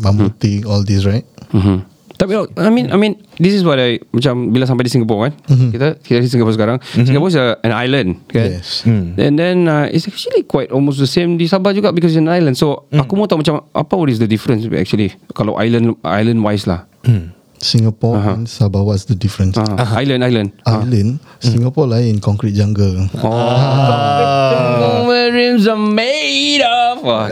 Mamuti, 0.00 0.64
all 0.64 0.84
these, 0.84 1.04
right? 1.04 1.24
Mhm. 1.52 1.88
Tapi 2.12 2.38
I 2.38 2.70
mean 2.70 2.86
I 2.86 2.94
mean 2.94 3.18
this 3.42 3.50
is 3.50 3.66
what 3.66 3.82
I 3.82 3.98
macam 4.14 4.54
bila 4.54 4.62
sampai 4.62 4.86
di 4.86 4.92
Singapore 4.94 5.26
kan. 5.26 5.32
Kita 5.72 5.98
kita 5.98 6.22
di 6.22 6.30
Singapore 6.30 6.54
sekarang. 6.54 6.76
Singapore 6.94 7.32
is 7.32 7.38
a, 7.40 7.58
an 7.66 7.74
island 7.74 8.22
kan. 8.30 8.62
Yes. 8.62 8.86
And 8.86 9.34
then 9.34 9.66
uh, 9.66 9.90
it's 9.90 10.06
actually 10.06 10.46
quite 10.46 10.70
almost 10.70 11.02
the 11.02 11.10
same 11.10 11.34
di 11.34 11.50
Sabah 11.50 11.74
juga 11.74 11.90
because 11.90 12.14
it's 12.14 12.22
an 12.22 12.30
island. 12.30 12.54
So 12.54 12.86
aku 12.88 13.18
mau 13.18 13.26
tahu 13.26 13.42
macam 13.42 13.66
apa 13.72 13.94
what 13.98 14.06
is 14.06 14.22
the 14.22 14.30
difference 14.30 14.62
actually 14.70 15.10
kalau 15.34 15.58
island 15.58 15.98
island 16.06 16.44
wise 16.46 16.68
lah. 16.68 16.86
Singapore 17.62 18.18
and 18.18 18.44
Sabah 18.50 18.82
what's 18.84 19.06
the 19.06 19.14
difference? 19.14 19.56
Uh, 19.56 19.78
Island 19.94 20.26
island. 20.26 20.50
Island, 20.66 21.22
Singapore 21.38 21.86
lain 21.86 22.18
concrete 22.18 22.58
jungle. 22.58 23.06
Oh, 23.22 25.06
Marines 25.06 25.66
are 25.70 25.78
made 25.78 26.60
of. 26.60 27.02
Wah, 27.02 27.26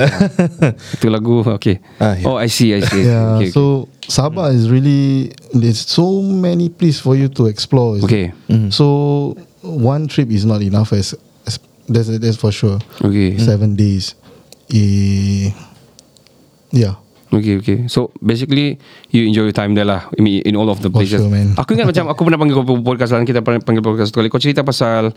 itu 0.99 1.07
lagu. 1.11 1.43
Okay. 1.59 1.79
Ah, 1.99 2.15
yeah. 2.15 2.27
Oh, 2.31 2.39
I 2.39 2.47
see, 2.47 2.75
I 2.75 2.81
see. 2.83 3.07
Yeah, 3.07 3.39
okay, 3.43 3.51
so 3.51 3.87
Sabah 4.07 4.51
is 4.51 4.71
really 4.71 5.31
there's 5.55 5.79
so 5.83 6.23
many 6.23 6.71
places 6.71 7.03
for 7.03 7.15
you 7.15 7.29
to 7.35 7.47
explore. 7.47 7.99
you 7.99 8.03
see. 8.03 8.07
Okay. 8.07 8.27
So 8.71 9.35
one 9.63 10.07
trip 10.07 10.31
is 10.31 10.47
not 10.47 10.63
enough 10.63 10.91
as, 10.95 11.15
as 11.47 11.59
that's 11.87 12.11
that's 12.19 12.39
for 12.39 12.51
sure. 12.51 12.79
Okay. 13.03 13.39
Seven 13.39 13.75
days. 13.79 14.15
Eh, 14.71 15.51
yeah. 16.71 16.95
Okay, 17.31 17.63
okay. 17.63 17.79
So 17.87 18.11
basically 18.19 18.79
you 19.11 19.27
enjoy 19.27 19.49
your 19.49 19.55
time 19.55 19.75
there 19.75 19.87
lah. 19.87 20.11
I 20.11 20.19
mean, 20.19 20.43
in 20.43 20.59
all 20.59 20.67
of 20.67 20.83
the 20.83 20.91
For 20.91 20.99
places. 21.03 21.23
sure, 21.23 21.31
man. 21.31 21.55
Aku 21.55 21.79
ingat 21.79 21.87
macam 21.87 22.11
aku 22.11 22.21
pernah 22.27 22.39
panggil 22.39 22.55
kau 22.59 22.67
podcast 22.83 23.15
lain 23.15 23.23
kita 23.23 23.39
pernah 23.41 23.63
panggil 23.63 23.83
podcast 23.83 24.11
kali. 24.11 24.27
Kau 24.27 24.43
cerita 24.43 24.67
pasal 24.67 25.15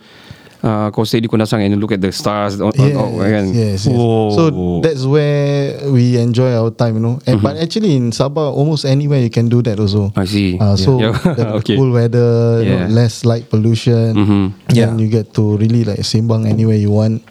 uh, 0.62 0.88
kau 0.93 1.01
stay 1.03 1.20
di 1.20 1.27
Kundasang 1.27 1.65
and 1.65 1.74
look 1.82 1.89
at 1.89 2.00
the 2.00 2.13
stars. 2.13 2.62
Oh, 2.62 2.70
Yes, 2.70 2.93
oh, 2.93 3.17
kan? 3.17 3.46
yes, 3.50 3.82
yes. 3.84 3.89
Whoa. 3.89 4.29
So 4.29 4.41
that's 4.79 5.10
where 5.10 5.89
we 5.89 6.22
enjoy 6.22 6.53
our 6.53 6.70
time, 6.70 7.01
you 7.01 7.03
know. 7.03 7.17
And 7.25 7.41
but 7.41 7.58
actually 7.58 7.98
in 7.98 8.13
Sabah, 8.13 8.53
almost 8.53 8.86
anywhere 8.86 9.17
you 9.17 9.34
can 9.34 9.50
do 9.50 9.65
that 9.65 9.82
also. 9.82 10.13
I 10.13 10.29
see. 10.29 10.62
Uh, 10.62 10.77
so 10.77 11.01
Yeah. 11.01 11.17
the 11.17 11.50
okay. 11.65 11.75
cool 11.75 11.89
weather, 11.89 12.62
you 12.62 12.77
know, 12.77 12.86
Yeah. 12.86 12.93
less 12.93 13.25
light 13.25 13.50
pollution. 13.50 14.13
Mhm. 14.13 14.43
Then 14.70 15.01
you 15.01 15.10
get 15.10 15.34
to 15.34 15.58
really 15.58 15.82
like 15.82 16.05
simbang 16.05 16.46
anywhere 16.46 16.77
you 16.77 16.93
want. 16.93 17.25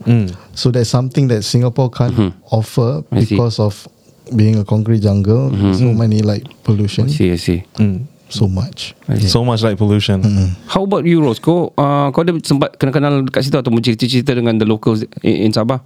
So 0.59 0.69
that's 0.75 0.91
something 0.91 1.31
that 1.33 1.47
Singapore 1.47 1.89
can't 1.89 2.35
offer 2.51 3.07
I 3.09 3.23
see. 3.25 3.39
because 3.39 3.57
of 3.57 3.87
being 4.33 4.57
a 4.57 4.65
concrete 4.65 5.01
jungle. 5.01 5.53
So 5.75 5.93
many 5.93 6.21
light 6.21 6.45
pollution, 6.63 7.07
I 7.07 7.13
see, 7.13 7.29
I 7.33 7.39
see. 7.39 7.61
so 8.33 8.49
much. 8.49 8.97
So 9.29 9.45
much 9.45 9.61
light 9.61 9.77
pollution. 9.77 10.25
How 10.67 10.85
about 10.85 11.05
you, 11.05 11.21
Rose? 11.21 11.37
Kau, 11.39 11.71
uh, 11.77 12.09
kau 12.11 12.25
ada 12.25 12.33
sempat 12.41 12.77
kenal-kenal 12.77 13.23
dekat 13.23 13.45
situ 13.45 13.57
atau 13.57 13.69
cerita-cerita 13.77 14.33
dengan 14.33 14.57
the 14.57 14.65
locals 14.65 15.05
in, 15.21 15.49
in 15.49 15.51
Sabah? 15.53 15.85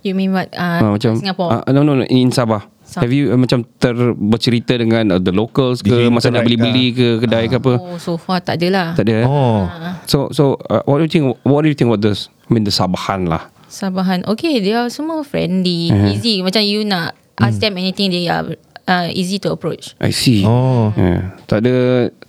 You 0.00 0.16
mean 0.16 0.32
what? 0.32 0.48
Uh, 0.56 0.80
Uh, 0.80 0.90
macam 0.96 1.12
Singapore. 1.16 1.60
Uh, 1.60 1.72
no, 1.72 1.84
no, 1.84 1.92
no, 1.96 2.04
in 2.08 2.32
Sabah. 2.32 2.64
Sabah. 2.84 3.04
Have 3.04 3.12
you 3.12 3.30
uh, 3.30 3.38
macam 3.38 3.62
ter 3.78 3.94
bercerita 4.16 4.74
dengan 4.74 5.14
uh, 5.14 5.20
the 5.22 5.30
locals 5.30 5.78
ke 5.84 5.92
Did 5.92 6.10
masa 6.10 6.32
nak 6.32 6.42
beli-beli 6.42 6.90
ke 6.90 7.08
kedai 7.22 7.46
ke 7.46 7.60
apa? 7.60 7.76
oh, 7.78 8.00
so 8.00 8.16
far 8.16 8.40
tak 8.42 8.58
ada 8.58 8.68
lah. 8.72 8.88
Tak 8.96 9.04
ada. 9.06 9.14
eh? 9.22 9.26
Oh. 9.28 9.68
So 10.10 10.32
so 10.34 10.56
uh, 10.66 10.82
what 10.88 10.98
do 10.98 11.06
you 11.06 11.12
think 11.12 11.24
what 11.44 11.62
do 11.62 11.68
you 11.70 11.76
think 11.76 11.86
about 11.92 12.02
this? 12.02 12.32
I 12.48 12.50
mean 12.50 12.64
the 12.64 12.72
Sabahan 12.74 13.28
lah. 13.30 13.46
Sabahan. 13.70 14.26
Okay, 14.26 14.58
are 14.74 14.90
semua 14.90 15.22
friendly, 15.22 15.94
Uh-huh. 15.94 16.10
easy. 16.10 16.42
Macam 16.42 16.64
you 16.66 16.82
nak 16.82 17.14
ask 17.40 17.58
them 17.58 17.74
anything, 17.76 18.10
they 18.10 18.28
are 18.28 18.54
uh, 18.86 19.08
easy 19.10 19.38
to 19.40 19.50
approach. 19.50 19.94
I 20.00 20.10
see. 20.10 20.44
Oh. 20.44 20.92
Yeah. 20.94 21.34
Tak 21.46 21.64
ada 21.64 21.74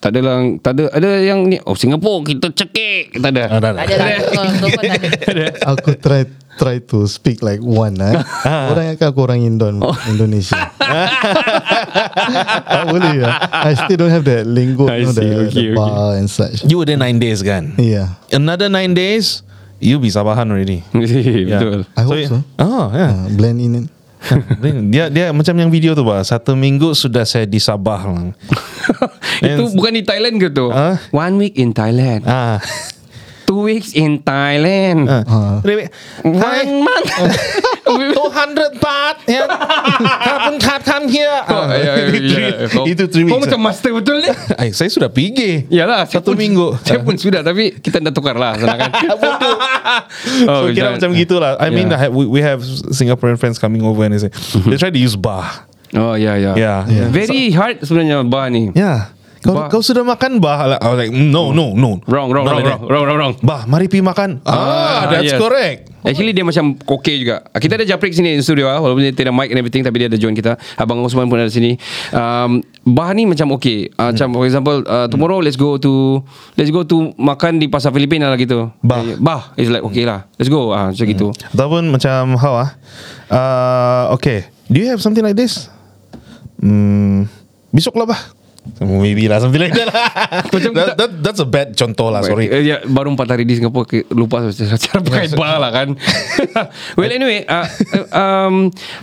tak 0.02 0.18
ada 0.18 0.20
lang 0.26 0.42
tak 0.58 0.72
ada 0.78 0.84
ada 0.90 1.10
yang 1.22 1.46
ni 1.46 1.62
oh 1.62 1.78
Singapore 1.78 2.26
kita 2.26 2.50
cekik. 2.50 3.18
Tak 3.18 3.32
ada. 3.34 3.44
Ah, 3.48 3.60
Tak 3.60 3.72
dah. 3.76 3.84
ada 3.86 3.96
lah. 3.98 4.10
So, 4.32 4.42
so 4.48 4.68
tak 4.72 4.84
ada. 5.34 5.46
Aku 5.74 5.90
try 5.98 6.22
try 6.58 6.78
to 6.90 7.06
speak 7.08 7.42
like 7.42 7.62
one 7.62 7.98
eh. 7.98 8.14
Orang 8.46 8.94
ingatkan 8.94 9.10
aku 9.10 9.26
orang 9.26 9.42
Indon 9.42 9.82
Indonesia. 10.06 10.58
tak 12.70 12.84
boleh 12.92 13.24
ya. 13.24 13.30
I 13.50 13.74
still 13.74 13.98
don't 13.98 14.14
have 14.14 14.26
that 14.28 14.46
lingo, 14.46 14.86
I 14.88 15.02
you 15.02 15.10
know, 15.10 15.16
see. 15.16 15.26
the, 15.26 15.48
Okay, 15.48 15.68
the 15.72 15.76
bar 15.76 16.16
and 16.18 16.30
such. 16.30 16.62
You 16.68 16.78
were 16.78 16.86
there 16.86 17.00
nine 17.00 17.18
days 17.18 17.42
kan? 17.42 17.74
Yeah. 17.80 18.20
Another 18.30 18.70
nine 18.70 18.94
days, 18.94 19.42
you 19.80 19.98
be 19.98 20.10
Sabahan 20.10 20.52
already. 20.52 20.84
Betul. 20.94 21.88
I 21.98 22.04
hope 22.04 22.22
so. 22.30 22.38
Oh, 22.60 22.92
yeah. 22.94 23.12
Uh, 23.16 23.30
blend 23.34 23.58
in 23.58 23.72
it. 23.76 23.88
Dia 24.94 25.10
dia 25.10 25.26
macam 25.34 25.56
yang 25.58 25.70
video 25.74 25.98
tu 25.98 26.06
bah. 26.06 26.22
Satu 26.22 26.54
minggu 26.54 26.94
sudah 26.94 27.26
saya 27.26 27.50
di 27.50 27.58
Sabah. 27.58 28.06
Itu 29.42 29.74
bukan 29.74 29.94
di 29.98 30.04
Thailand 30.06 30.36
ke 30.38 30.48
tu? 30.54 30.70
Ah? 30.70 31.02
One 31.10 31.42
week 31.42 31.58
in 31.58 31.74
Thailand. 31.74 32.24
Ah. 32.30 32.62
Two 33.50 33.68
weeks 33.68 33.92
in 33.98 34.22
Thailand. 34.24 35.10
Ah. 35.10 35.60
Really? 35.66 35.90
Hi. 36.24 36.64
One 36.64 36.86
month. 36.88 37.12
200 37.92 38.80
baht 38.80 39.18
ya. 39.28 39.44
Kapan 40.28 40.56
come 41.02 41.10
here. 41.10 41.38
Oh, 41.50 41.66
ya, 41.68 41.94
ya, 41.98 42.14
ya. 42.14 42.50
Kau- 42.70 42.86
Itu 42.86 43.10
three 43.10 43.26
Kau 43.26 43.38
weeks. 43.38 43.50
macam 43.50 43.60
master 43.62 43.90
betul 43.92 44.22
ni. 44.22 44.30
Ay, 44.54 44.70
saya 44.78 44.88
sudah 44.88 45.10
pergi. 45.10 45.66
Yalah 45.68 46.06
Satu 46.06 46.34
pun- 46.34 46.40
minggu. 46.40 46.78
Saya 46.86 47.02
pun 47.02 47.18
sudah 47.18 47.42
Tapi 47.42 47.74
kita 47.76 47.98
nak 47.98 48.14
tukar 48.14 48.36
lah 48.36 48.54
kan 48.54 48.78
so 50.46 50.70
kira 50.70 50.94
macam 50.94 51.10
gitulah. 51.12 51.58
I 51.58 51.70
mean, 51.70 51.90
Yeah. 51.90 51.98
I 51.98 52.02
have- 52.02 52.14
we, 52.14 52.26
we 52.30 52.40
have 52.40 52.62
Singaporean 52.92 53.36
friends 53.36 53.58
coming 53.58 53.82
over 53.82 54.04
and 54.04 54.14
they 54.14 54.20
say 54.20 54.32
they 54.64 54.78
try 54.78 54.90
to 54.90 55.00
use 55.00 55.16
bah. 55.16 55.66
Oh 55.92 56.16
ya 56.16 56.36
ya 56.36 56.56
Yeah. 56.56 56.80
Yeah. 56.88 57.08
Very 57.10 57.52
hard 57.52 57.82
sebenarnya 57.82 58.24
Bah 58.24 58.48
ni 58.48 58.72
Yeah. 58.72 59.12
Kau, 59.42 59.58
Bah. 59.58 59.74
kau 59.74 59.82
sudah 59.82 60.06
makan 60.06 60.38
bah? 60.38 60.78
I 60.78 60.86
was 60.86 60.98
like, 61.02 61.10
no, 61.10 61.50
no, 61.50 61.74
no. 61.74 61.98
Wrong 62.06 62.30
wrong 62.30 62.46
Not 62.46 62.54
wrong 62.54 62.62
like 62.62 62.78
wrong, 62.78 62.82
wrong 62.86 63.04
wrong 63.10 63.18
wrong 63.18 63.34
Bah, 63.42 63.66
mari 63.66 63.90
pergi 63.90 64.06
makan. 64.06 64.46
Ah, 64.46 65.10
that's 65.10 65.34
yes. 65.34 65.42
correct. 65.42 65.90
Actually 66.02 66.34
dia 66.34 66.42
macam 66.42 66.74
okay 66.98 67.22
juga 67.22 67.46
Kita 67.54 67.78
ada 67.78 67.86
Japrik 67.86 68.10
sini 68.10 68.34
in 68.34 68.42
studio 68.42 68.66
ah, 68.66 68.82
Walaupun 68.82 69.06
dia 69.06 69.14
tidak 69.14 69.38
mic 69.38 69.54
and 69.54 69.62
everything 69.62 69.86
Tapi 69.86 70.02
dia 70.02 70.08
ada 70.10 70.18
join 70.18 70.34
kita 70.34 70.58
Abang 70.74 70.98
Osman 71.06 71.30
pun 71.30 71.38
ada 71.38 71.54
sini 71.54 71.78
um, 72.10 72.58
Bah 72.82 73.14
ni 73.14 73.30
macam 73.30 73.54
okay 73.54 73.86
uh, 74.02 74.10
Macam 74.10 74.34
for 74.34 74.50
example 74.50 74.82
uh, 74.82 75.06
Tomorrow 75.06 75.46
let's 75.46 75.54
go 75.54 75.78
to 75.78 76.26
Let's 76.58 76.74
go 76.74 76.82
to 76.90 77.14
Makan 77.22 77.62
di 77.62 77.70
pasar 77.70 77.94
Filipina 77.94 78.34
lah 78.34 78.38
gitu 78.42 78.74
Bah. 78.82 79.06
Eh, 79.06 79.22
Bah 79.22 79.54
is 79.62 79.70
like 79.70 79.86
okay 79.86 80.02
lah 80.02 80.26
Let's 80.42 80.50
go 80.50 80.74
ah, 80.74 80.90
Macam 80.90 81.06
gitu 81.06 81.30
Ataupun 81.54 81.94
macam 81.94 82.34
how 82.42 82.66
ah? 82.66 82.70
Uh, 83.30 84.18
okay. 84.18 84.50
Do 84.74 84.82
you 84.82 84.90
have 84.90 85.06
something 85.06 85.22
like 85.22 85.38
this? 85.38 85.70
Hmm, 86.58 87.30
besok 87.72 87.94
lah 87.96 88.10
bah. 88.10 88.22
Maybe 88.82 89.26
lah 89.26 89.42
something 89.42 89.58
like 89.58 89.74
that 89.74 89.90
lah. 89.90 90.06
Macam 90.54 90.72
that, 90.78 90.94
that, 90.94 91.12
that's 91.22 91.42
a 91.42 91.48
bad 91.50 91.74
contoh 91.74 92.14
lah. 92.14 92.22
Sorry. 92.22 92.46
Eh, 92.46 92.62
ya, 92.70 92.78
baru 92.86 93.14
4 93.18 93.26
hari 93.26 93.44
di 93.46 93.58
Singapura 93.58 93.90
ke, 93.90 94.06
Lupa 94.14 94.46
cara, 94.46 94.78
cara 94.78 95.00
pakai 95.06 95.34
bar 95.34 95.58
lah 95.58 95.72
kan 95.74 95.98
Well 97.00 97.10
anyway 97.10 97.42
uh, 97.50 97.66
uh, 97.66 98.06
um, 98.14 98.56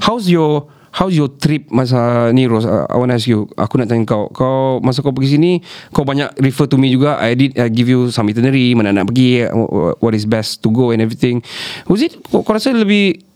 How's 0.03 0.31
your 0.31 0.71
How's 0.95 1.15
your 1.15 1.31
trip 1.31 1.71
masa 1.71 2.31
ni 2.35 2.47
Ros 2.51 2.67
uh, 2.67 2.87
I 2.91 2.97
want 2.99 3.15
to 3.15 3.19
ask 3.19 3.27
you 3.31 3.47
Aku 3.59 3.79
nak 3.79 3.91
tanya 3.91 4.03
kau 4.07 4.31
Kau 4.31 4.83
Masa 4.83 5.03
kau 5.03 5.15
pergi 5.15 5.39
sini 5.39 5.63
Kau 5.95 6.03
banyak 6.03 6.39
refer 6.43 6.67
to 6.71 6.79
me 6.79 6.91
juga 6.91 7.19
I 7.19 7.39
did 7.39 7.55
I 7.59 7.71
give 7.71 7.87
you 7.87 8.11
some 8.11 8.31
itinerary 8.31 8.75
Mana 8.75 8.95
nak 8.95 9.11
pergi 9.11 9.47
uh, 9.47 9.95
What 9.99 10.15
is 10.15 10.27
best 10.27 10.63
to 10.67 10.73
go 10.75 10.91
and 10.91 11.03
everything 11.03 11.43
Was 11.87 12.03
it 12.03 12.19
Kau, 12.31 12.43
kau 12.43 12.55
rasa 12.55 12.75
lebih 12.75 13.28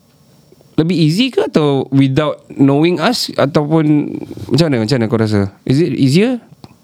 lebih 0.81 0.97
easy 0.97 1.29
ke 1.29 1.47
atau 1.49 1.85
without 1.93 2.45
knowing 2.57 2.97
us 3.03 3.29
ataupun 3.37 4.17
macam 4.49 4.67
mana 4.73 4.77
macam 4.85 4.97
mana 4.97 5.07
kau 5.11 5.21
rasa 5.21 5.53
is 5.69 5.79
it 5.81 5.93
easier 5.97 6.41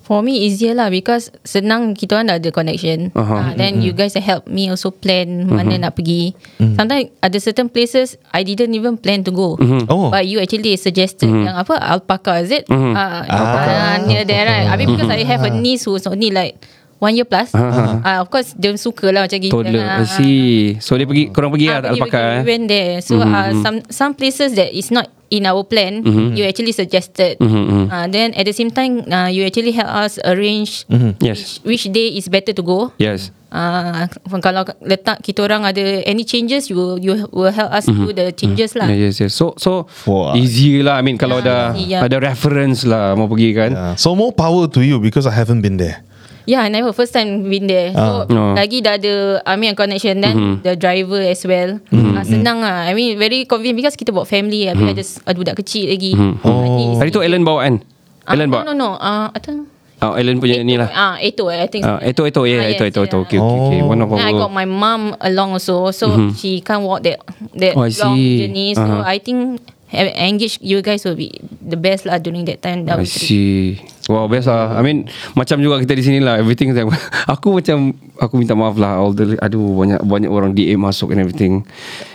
For 0.09 0.25
me 0.25 0.40
easier 0.40 0.73
lah 0.73 0.88
because 0.88 1.28
senang 1.45 1.92
kita 1.92 2.16
orang 2.16 2.33
dah 2.33 2.37
ada 2.40 2.49
connection. 2.49 3.12
Aha. 3.12 3.52
Uh, 3.52 3.61
then 3.61 3.85
you 3.85 3.92
guys 3.92 4.16
help 4.16 4.49
me 4.49 4.73
also 4.73 4.88
plan 4.88 5.45
mana 5.45 5.76
nak 5.76 6.00
pergi. 6.00 6.33
Sometimes 6.57 7.12
ada 7.21 7.37
certain 7.37 7.68
places 7.68 8.16
I 8.33 8.40
didn't 8.40 8.73
even 8.73 8.97
plan 8.97 9.21
to 9.28 9.33
go. 9.37 9.61
Oh. 9.92 10.09
But 10.09 10.25
you 10.25 10.40
actually 10.40 10.80
suggested 10.80 11.28
yang 11.28 11.52
apa 11.52 11.76
alpaca 11.76 12.40
is 12.40 12.49
it? 12.49 12.64
Uh, 12.73 12.97
ah. 12.97 14.00
near 14.09 14.25
there 14.25 14.49
right. 14.49 14.73
I 14.73 14.80
mean 14.80 14.97
because 14.97 15.12
I 15.12 15.28
have 15.28 15.45
a 15.45 15.52
niece 15.52 15.85
who's 15.85 16.09
only 16.09 16.33
like 16.33 16.57
one 16.99 17.14
year 17.14 17.25
plus. 17.25 17.50
Uh, 17.55 18.19
of 18.19 18.28
course 18.28 18.52
dia 18.52 18.71
suka 18.75 19.09
lah 19.09 19.25
macam 19.25 19.38
gitu. 19.38 19.55
toddler 19.55 19.83
I 19.83 19.99
Ah, 19.99 20.07
see 20.07 20.76
so 20.78 20.95
dia 20.95 21.05
pergi 21.05 21.31
korang 21.31 21.50
pergi 21.50 21.67
lah 21.67 21.78
Ah, 21.78 21.83
pergi- 21.85 21.93
alpaca 21.97 22.19
pergi- 22.19 22.28
eh 22.28 22.38
We 22.38 22.49
went 22.49 22.67
there. 22.67 22.93
So 23.00 23.14
uh, 23.19 23.50
some 23.61 23.76
some 23.88 24.12
places 24.12 24.55
that 24.55 24.71
is 24.71 24.88
not 24.88 25.07
in 25.28 25.45
our 25.45 25.61
plan, 25.62 26.00
you 26.33 26.43
actually 26.43 26.73
suggested. 26.73 27.37
Uh, 27.38 28.07
then 28.07 28.33
at 28.33 28.43
the 28.43 28.52
same 28.52 28.69
time, 28.69 29.05
uh, 29.07 29.28
you 29.28 29.43
actually 29.43 29.73
help 29.73 29.88
us 29.90 30.17
arrange 30.23 30.88
yes 31.19 31.61
which 31.62 31.85
day 31.87 32.12
is 32.12 32.26
better 32.26 32.50
to 32.50 32.61
go. 32.61 32.93
yes 32.97 33.31
Uh, 33.49 34.05
kalau 34.45 34.61
letak 34.85 35.25
kita 35.25 35.40
orang 35.40 35.64
ada 35.64 35.81
any 36.05 36.21
changes, 36.21 36.69
you 36.69 36.76
will, 36.76 37.00
you 37.00 37.17
will 37.33 37.49
help 37.49 37.73
us 37.73 37.88
do 37.88 38.12
the 38.12 38.28
changes 38.31 38.76
lah. 38.76 38.85
Yeah, 38.85 39.09
yes, 39.09 39.17
yes. 39.19 39.33
So, 39.33 39.57
so 39.57 39.88
Wah. 40.05 40.37
easy 40.37 40.85
lah. 40.85 41.00
I 41.00 41.02
mean, 41.02 41.17
kalau 41.17 41.40
Yeah, 41.40 41.49
ada 41.49 41.57
yeah. 41.73 42.00
ada 42.05 42.21
reference 42.21 42.85
lah 42.85 43.17
mau 43.17 43.25
pergi 43.25 43.57
kan. 43.57 43.71
Yeah. 43.73 43.93
So 43.97 44.12
more 44.12 44.37
power 44.37 44.69
to 44.69 44.85
you 44.85 45.00
because 45.00 45.25
I 45.25 45.33
haven't 45.33 45.64
been 45.64 45.81
there. 45.81 46.05
Yeah, 46.49 46.64
I 46.64 46.73
never 46.73 46.97
first 46.97 47.12
time 47.12 47.45
been 47.45 47.69
there. 47.69 47.93
So 47.93 48.25
Oh. 48.25 48.57
lagi 48.57 48.81
dah 48.81 48.97
ada 48.97 49.45
I 49.45 49.61
mean 49.61 49.76
connection 49.76 50.25
then 50.25 50.64
the 50.64 50.73
driver 50.75 51.21
as 51.21 51.45
well. 51.45 51.76
Uh, 51.93 52.25
senang 52.25 52.64
lah. 52.64 52.88
I 52.88 52.97
mean 52.97 53.21
very 53.21 53.45
convenient 53.45 53.76
because 53.76 53.95
kita 53.95 54.11
bawa 54.11 54.25
family. 54.25 54.64
Habis 54.64 55.21
ada 55.21 55.28
ada 55.28 55.37
budak 55.37 55.57
kecil 55.61 55.93
lagi. 55.93 56.17
Oh. 56.17 56.97
Hari 56.97 57.12
tu 57.12 57.21
Ellen 57.21 57.45
bawa 57.45 57.69
kan? 57.69 57.85
Ellen 58.25 58.49
no, 58.49 58.52
bawa. 58.57 58.62
no, 58.64 58.73
no. 58.73 58.90
Uh, 58.97 59.28
atau 59.31 59.69
Oh, 59.99 60.14
Ellen 60.14 60.38
punya 60.38 60.62
ni 60.62 60.78
lah. 60.78 60.87
Ah, 60.95 61.14
itu 61.19 61.43
I 61.50 61.67
think. 61.67 61.83
Ah, 61.83 61.99
itu 61.99 62.23
itu 62.23 62.38
Ah, 62.38 62.47
ya, 62.47 62.71
itu 62.71 62.87
yes, 62.87 62.95
itu 62.95 63.00
itu. 63.02 63.19
yeah. 63.19 63.26
Okay, 63.26 63.38
okay, 63.43 63.59
okay. 63.59 63.81
One 63.83 63.99
of 63.99 64.09
Then 64.09 64.23
I 64.23 64.31
got 64.31 64.47
our. 64.47 64.55
my 64.55 64.62
mum 64.62 65.02
along 65.19 65.59
also, 65.59 65.90
so 65.90 66.07
she 66.33 66.62
can't 66.62 66.87
walk 66.87 67.02
that 67.02 67.19
that 67.59 67.75
Oh, 67.75 67.83
long 67.83 68.14
journey. 68.14 68.78
So 68.78 68.87
Uh-huh. 68.87 69.02
I 69.02 69.19
think 69.19 69.59
engage 69.92 70.61
you 70.61 70.80
guys 70.85 71.04
will 71.04 71.16
be 71.16 71.33
the 71.64 71.76
best 71.76 72.04
lah 72.04 72.21
during 72.21 72.45
that 72.47 72.61
time. 72.61 72.85
That 72.85 73.00
I 73.00 73.09
see. 73.09 73.80
Wow 74.09 74.25
best 74.25 74.49
lah 74.49 74.73
I 74.73 74.80
mean 74.80 75.04
Macam 75.37 75.61
juga 75.61 75.85
kita 75.85 75.92
di 75.92 76.00
sini 76.00 76.18
lah 76.25 76.40
Everything 76.40 76.73
yang- 76.73 76.88
Aku 77.37 77.61
macam 77.61 77.92
Aku 78.16 78.40
minta 78.40 78.57
maaf 78.57 78.80
lah 78.80 78.97
all 78.97 79.12
the, 79.12 79.37
Aduh 79.37 79.76
banyak 79.76 80.00
Banyak 80.00 80.33
orang 80.33 80.57
DM 80.57 80.80
masuk 80.80 81.12
And 81.12 81.21
everything 81.21 81.68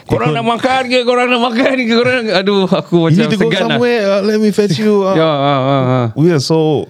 Korang 0.09 0.33
nak 0.33 0.41
makan 0.41 0.89
ke 0.89 1.05
Korang 1.05 1.29
nak 1.29 1.53
makan 1.53 1.77
ke 1.77 1.93
Korang 1.93 2.25
Aduh 2.33 2.65
aku 2.65 3.13
You 3.13 3.13
macam 3.13 3.29
need 3.29 3.29
to 3.29 3.37
go 3.37 3.45
segan 3.45 3.61
lah 3.61 3.77
somewhere 3.77 4.01
uh, 4.09 4.21
Let 4.25 4.41
me 4.41 4.49
fetch 4.49 4.81
you 4.81 5.05
uh. 5.05 5.13
Ya 5.13 5.21
ah, 5.21 5.37
ah, 5.37 5.83
ah. 5.85 6.05
We 6.17 6.33
are 6.33 6.41
so 6.41 6.89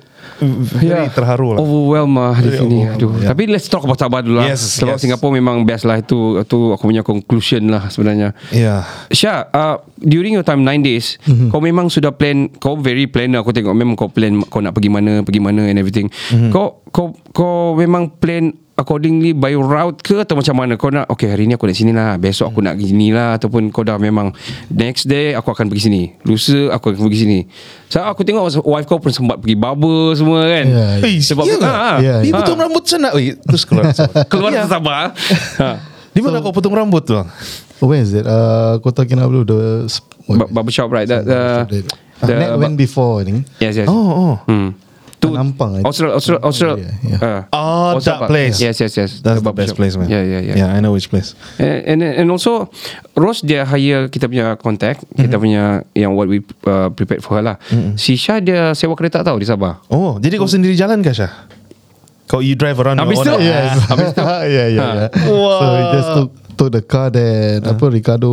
Very 0.80 1.08
terharu 1.12 1.56
lah 1.56 1.60
Overwhelmed 1.64 2.18
lah 2.18 2.36
di 2.40 2.50
Very 2.52 2.60
sini 2.60 2.78
Aduh. 2.90 3.12
yeah. 3.20 3.30
Tapi 3.32 3.44
let's 3.50 3.68
talk 3.72 3.84
about 3.84 4.00
Sabah 4.00 4.22
dulu 4.22 4.42
lah 4.44 4.52
Yes, 4.52 4.82
Sebab 4.82 4.98
yes. 4.98 5.02
Singapore 5.04 5.32
memang 5.36 5.64
best 5.64 5.88
lah 5.88 6.00
Itu, 6.00 6.44
itu 6.44 6.58
aku 6.76 6.84
punya 6.90 7.02
conclusion 7.02 7.72
lah 7.72 7.88
sebenarnya 7.90 8.36
Yeah 8.52 8.84
Syah, 9.14 9.48
uh, 9.54 9.78
during 10.00 10.36
your 10.36 10.46
time 10.46 10.66
9 10.66 10.84
days, 10.84 11.22
mm-hmm. 11.24 11.50
kau 11.54 11.62
memang 11.62 11.88
sudah 11.88 12.12
plan, 12.12 12.50
kau 12.60 12.76
very 12.76 13.06
planner. 13.06 13.42
Aku 13.42 13.56
tengok 13.56 13.74
memang 13.76 13.96
kau 13.96 14.10
plan 14.12 14.42
kau 14.48 14.60
nak 14.60 14.76
pergi 14.76 14.90
mana, 14.92 15.22
pergi 15.22 15.42
mana 15.42 15.70
and 15.70 15.78
everything. 15.80 16.10
Mm-hmm. 16.10 16.52
Kau 16.52 16.84
kau 16.90 17.16
kau 17.34 17.74
memang 17.78 18.10
plan 18.20 18.54
accordingly 18.74 19.32
by 19.32 19.54
route 19.54 20.00
ke 20.00 20.18
atau 20.18 20.34
macam 20.34 20.56
mana? 20.56 20.74
Kau 20.74 20.90
nak 20.90 21.06
okay 21.08 21.28
hari 21.28 21.46
ni 21.46 21.54
aku 21.54 21.66
nak 21.66 21.74
sini 21.74 21.92
lah, 21.92 22.16
besok 22.16 22.50
aku 22.50 22.60
nak 22.60 22.74
pergi 22.74 22.90
sini 22.90 23.10
lah 23.10 23.38
ataupun 23.38 23.70
kau 23.70 23.82
dah 23.82 23.96
memang 23.96 24.34
next 24.68 25.06
day 25.06 25.32
aku 25.32 25.50
akan 25.50 25.68
pergi 25.68 25.84
sini, 25.88 26.04
lusa 26.24 26.70
aku 26.70 26.92
akan 26.92 27.02
pergi 27.04 27.20
sini. 27.20 27.40
So 27.88 28.00
aku 28.00 28.22
tengok 28.22 28.44
wife 28.62 28.86
kau 28.86 28.98
pun 28.98 29.10
sempat 29.10 29.38
pergi 29.38 29.54
barber 29.54 30.14
semua 30.14 30.42
kan. 30.44 30.66
Ya, 30.66 30.86
ya. 30.98 31.06
Eh, 31.06 31.18
Sebab 31.20 31.44
ya 31.44 31.56
ke? 31.56 31.64
ah, 31.64 31.98
Ya, 31.98 32.16
Dia 32.20 32.30
ya. 32.30 32.36
potong 32.36 32.60
rambut 32.60 32.84
sana 32.84 33.14
Oi, 33.14 33.38
Terus 33.38 33.64
keluar 33.64 33.86
keluar 34.32 34.50
Ya. 34.50 34.58
yeah. 34.60 34.68
Sabah. 34.68 35.14
ha. 35.60 35.70
Di 36.14 36.22
mana 36.22 36.42
kau 36.42 36.50
potong 36.50 36.74
rambut 36.74 37.02
tu? 37.04 37.18
Where 37.80 38.00
is 38.00 38.14
it? 38.14 38.24
Uh, 38.24 38.78
Kota 38.80 39.02
Kinabalu, 39.04 39.44
the... 39.44 39.60
Ba- 40.24 40.48
barbershop 40.48 40.88
right 40.88 41.04
the, 41.04 41.20
the, 41.20 41.40
the, 41.68 41.78
the, 42.24 42.32
Net 42.32 42.56
went 42.56 42.80
before, 42.80 43.20
I 43.20 43.28
think. 43.28 43.44
yes 43.60 43.76
yes 43.76 43.92
Oh, 43.92 43.92
oh. 43.92 44.36
Hmm. 44.48 44.72
Tu 45.24 45.32
Penampang, 45.32 45.72
I 45.72 45.76
think. 45.80 45.88
Austral 45.88 46.12
Austral 46.20 46.40
Austral. 46.44 46.76
Yeah, 46.76 46.92
yeah. 47.08 47.24
Uh, 47.24 47.42
Oh, 47.56 47.96
Austral 47.96 48.20
that 48.20 48.28
place. 48.28 48.60
Yes, 48.60 48.76
yes, 48.84 48.92
yes. 49.00 49.24
That's 49.24 49.40
the 49.40 49.48
barbershop. 49.48 49.56
best 49.56 49.74
place 49.80 49.96
man 49.96 50.12
Yeah, 50.12 50.20
yeah, 50.20 50.42
yeah. 50.44 50.56
Yeah 50.60 50.76
I 50.76 50.84
know 50.84 50.92
which 50.92 51.08
place 51.08 51.32
And, 51.56 52.04
and 52.04 52.04
and 52.04 52.28
also 52.28 52.68
Rose 53.16 53.40
dia 53.40 53.64
hire 53.64 54.12
kita 54.12 54.28
punya 54.28 54.60
contact, 54.60 55.08
kita 55.16 55.40
punya 55.40 55.88
yang 55.96 56.12
what 56.12 56.28
we 56.28 56.44
uh, 56.68 56.92
prepared 56.92 57.24
for 57.24 57.40
her 57.40 57.44
lah. 57.46 57.56
Si 57.96 58.20
Syah 58.20 58.44
dia 58.44 58.62
sewa 58.76 59.00
kereta 59.00 59.24
tau 59.24 59.40
di 59.40 59.48
Sabah. 59.48 59.80
Oh 59.88 60.20
Jadi 60.20 60.36
kau 60.36 60.50
sendiri 60.50 60.76
jalan 60.76 61.00
ke 61.00 61.16
Syah? 61.16 61.32
Kau 62.28 62.42
you 62.42 62.60
drive 62.60 62.82
around 62.82 62.98
Habis 63.00 63.22
tu? 63.22 63.32
Yes. 63.40 63.80
yeah, 64.18 64.44
yeah, 64.50 64.68
yeah. 64.74 65.10
Wow. 65.30 65.56
So 65.56 65.66
we 65.70 65.82
just 65.94 66.10
took 66.12 66.30
took 66.54 66.70
the 66.70 66.82
car 66.82 67.10
that 67.10 67.66
apa 67.66 67.86
Ricardo 67.90 68.30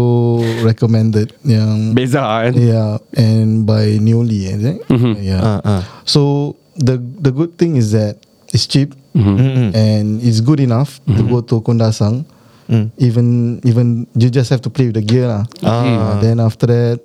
recommended 0.60 1.32
yang 1.40 1.92
Beza 1.92 2.20
kan. 2.20 2.52
yeah 2.52 3.00
and 3.16 3.64
by 3.64 3.96
newly 3.96 4.48
I 4.48 4.56
think. 4.56 4.78
Yeah. 5.20 5.40
Ah, 5.40 5.60
ah. 5.60 5.82
So 6.04 6.52
the 6.76 6.98
the 6.98 7.32
good 7.32 7.58
thing 7.58 7.76
is 7.76 7.92
that 7.92 8.18
it's 8.52 8.66
cheap 8.66 8.94
mm-hmm. 9.14 9.36
Mm-hmm. 9.36 9.76
and 9.76 10.22
it's 10.22 10.40
good 10.40 10.60
enough 10.60 11.02
to 11.06 11.12
mm-hmm. 11.12 11.30
go 11.30 11.40
to 11.40 11.60
Kundasang. 11.60 12.24
Mm. 12.70 12.90
Even 12.98 13.26
even 13.66 14.06
you 14.14 14.30
just 14.30 14.50
have 14.50 14.62
to 14.62 14.70
play 14.70 14.86
with 14.86 14.94
the 14.94 15.02
gear 15.02 15.26
lah. 15.26 15.42
Ah. 15.66 16.22
Then 16.22 16.38
after 16.38 16.70
that 16.70 17.02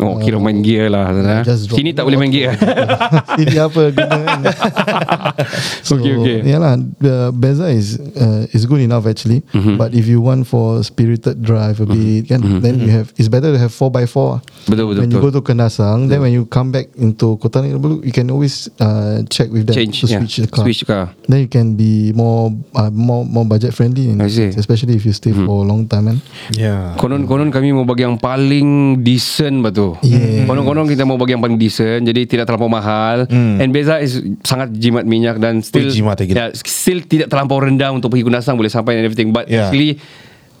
Oh, 0.00 0.16
kira 0.16 0.40
main 0.40 0.64
gear 0.64 0.88
lah 0.88 1.12
sana. 1.12 1.44
Drop 1.44 1.76
Sini 1.76 1.92
tak 1.92 2.08
boleh 2.08 2.16
main 2.16 2.32
gear. 2.32 2.56
Ini 3.42 3.56
apa 3.60 3.92
guna 3.92 4.16
kan 4.16 4.40
So 5.86 6.00
Okay, 6.00 6.16
okay. 6.16 6.38
Yeah 6.42 6.56
lah 6.56 6.80
the 6.98 7.28
Beza 7.30 7.68
is 7.68 8.00
uh, 8.16 8.48
is 8.50 8.64
good 8.64 8.80
enough 8.80 9.04
actually 9.04 9.44
Mm-hmm. 9.52 9.76
But 9.76 9.92
if 9.92 10.06
you 10.06 10.20
want 10.20 10.46
for 10.46 10.80
spirited 10.80 11.42
drive 11.42 11.80
a 11.80 11.86
bit 11.86 12.28
kan 12.28 12.40
Then 12.60 12.80
you 12.80 12.88
have 12.88 13.12
It's 13.16 13.28
better 13.28 13.52
to 13.52 13.58
have 13.58 13.72
4x4 13.72 14.40
Betul, 14.68 14.94
betul, 14.94 15.00
When 15.04 15.10
you 15.10 15.18
betul. 15.18 15.20
go 15.20 15.36
to 15.36 15.42
Kendasang 15.42 16.08
Then 16.08 16.20
when 16.22 16.32
you 16.32 16.46
come 16.46 16.70
back 16.70 16.88
into 16.96 17.36
Kota 17.36 17.60
Kinabalu 17.60 18.00
You 18.00 18.12
can 18.12 18.30
always 18.30 18.68
uh, 18.78 19.20
check 19.28 19.50
with 19.50 19.68
them 19.68 19.76
Change, 19.76 20.00
To 20.00 20.06
yeah. 20.08 20.20
switch 20.22 20.36
the 20.38 20.48
car 20.48 20.64
Switch 20.64 20.82
car. 20.86 21.12
Then 21.26 21.44
you 21.44 21.50
can 21.50 21.74
be 21.74 22.12
more 22.12 22.48
uh, 22.72 22.88
more 22.88 23.26
more 23.26 23.44
budget 23.44 23.74
friendly 23.74 24.08
in 24.08 24.20
I 24.20 24.28
see. 24.30 24.48
Especially 24.54 24.96
if 24.96 25.04
you 25.04 25.12
stay 25.12 25.30
Mm-hmm. 25.30 25.46
for 25.46 25.62
a 25.62 25.66
long 25.66 25.86
time 25.86 26.10
kan 26.10 26.18
Yeah 26.54 26.98
Konon-konon 26.98 27.50
kami 27.50 27.70
mau 27.70 27.86
bagi 27.86 28.02
yang 28.02 28.18
paling 28.18 28.98
decent 29.00 29.62
betul. 29.62 29.89
Yeah. 30.02 30.46
Konon-konon 30.46 30.86
kita 30.86 31.02
mau 31.02 31.16
bagi 31.16 31.34
yang 31.34 31.42
paling 31.42 31.58
decent 31.58 32.06
jadi 32.06 32.26
tidak 32.26 32.44
terlampau 32.46 32.70
mahal. 32.70 33.26
And 33.30 33.70
Beza 33.70 33.98
is 33.98 34.20
sangat 34.42 34.74
jimat 34.76 35.04
minyak 35.04 35.38
dan 35.38 35.60
still 35.60 35.90
jimat 35.90 36.20
ya, 36.22 36.52
still 36.54 37.00
tidak 37.02 37.30
terlampau 37.30 37.62
rendah 37.62 37.90
untuk 37.90 38.14
pergi 38.14 38.24
Kundasang 38.26 38.54
boleh 38.54 38.70
sampai 38.70 39.00
and 39.00 39.06
everything. 39.06 39.34
But 39.34 39.50
Yeah. 39.50 39.66
actually 39.66 39.98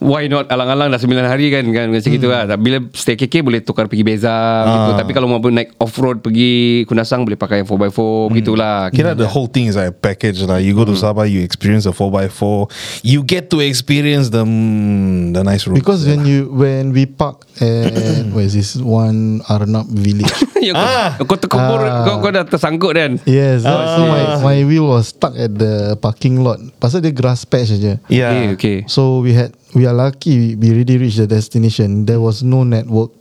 why 0.00 0.24
not 0.26 0.48
alang-alang 0.48 0.88
dah 0.88 0.96
9 0.96 1.12
hari 1.22 1.52
kan 1.52 1.64
kan 1.70 1.92
macam 1.92 2.10
gitu 2.10 2.26
lah. 2.26 2.48
Bila 2.56 2.80
stay 2.96 3.14
KK 3.14 3.44
boleh 3.44 3.60
tukar 3.60 3.84
pergi 3.84 4.00
Beza 4.00 4.32
gitu. 4.64 4.90
Tapi 4.96 5.12
kalau 5.12 5.28
mau 5.28 5.38
naik 5.38 5.76
off-road 5.76 6.24
pergi 6.24 6.82
Kundasang 6.88 7.22
boleh 7.22 7.36
pakai 7.36 7.60
yang 7.60 7.68
4x4 7.68 8.00
begitulah. 8.32 8.88
Kira 8.90 9.12
the 9.12 9.28
whole 9.28 9.46
thing 9.46 9.68
is 9.68 9.76
like 9.76 9.92
a 9.92 9.96
package 9.96 10.40
lah. 10.42 10.56
You 10.56 10.72
go 10.72 10.88
to 10.88 10.96
Sabah, 10.96 11.28
you 11.28 11.44
experience 11.44 11.84
the 11.84 11.92
4x4. 11.92 12.72
You 13.04 13.20
get 13.22 13.52
to 13.52 13.60
experience 13.60 14.32
the 14.32 14.42
mm, 14.42 15.36
the 15.36 15.44
nice 15.44 15.68
road. 15.68 15.76
Because 15.76 16.02
when 16.02 16.24
you 16.24 16.48
when 16.48 16.96
we 16.96 17.04
park 17.04 17.44
at 17.60 17.92
where 18.34 18.48
is 18.48 18.56
this 18.56 18.80
one 18.80 19.44
Arnab 19.46 19.84
village 19.92 20.32
Yang 20.64 20.76
kau, 20.76 21.24
kau 21.24 21.38
terkubur 21.40 21.78
Ah. 21.80 22.04
kau, 22.04 22.20
kau 22.20 22.28
dah 22.28 22.44
tersangkut 22.44 22.92
kan. 22.92 23.16
Yes, 23.24 23.64
so, 23.64 23.72
so 23.72 24.00
my 24.04 24.22
my 24.40 24.58
wheel 24.64 24.88
was 24.92 25.08
stuck 25.12 25.32
at 25.32 25.56
the 25.56 25.96
parking 25.96 26.44
lot. 26.44 26.60
Pasal 26.76 27.00
dia 27.00 27.12
grass 27.12 27.44
patch 27.44 27.72
aja. 27.72 27.96
yeah. 28.12 28.32
Okay, 28.32 28.48
okay. 28.56 28.76
So 28.84 29.24
we 29.24 29.32
had 29.32 29.56
we 29.74 29.86
are 29.86 29.94
lucky 29.94 30.56
we 30.56 30.70
really 30.72 30.98
reached 30.98 31.18
the 31.18 31.26
destination. 31.26 32.06
There 32.06 32.20
was 32.20 32.42
no 32.42 32.64
network. 32.64 33.12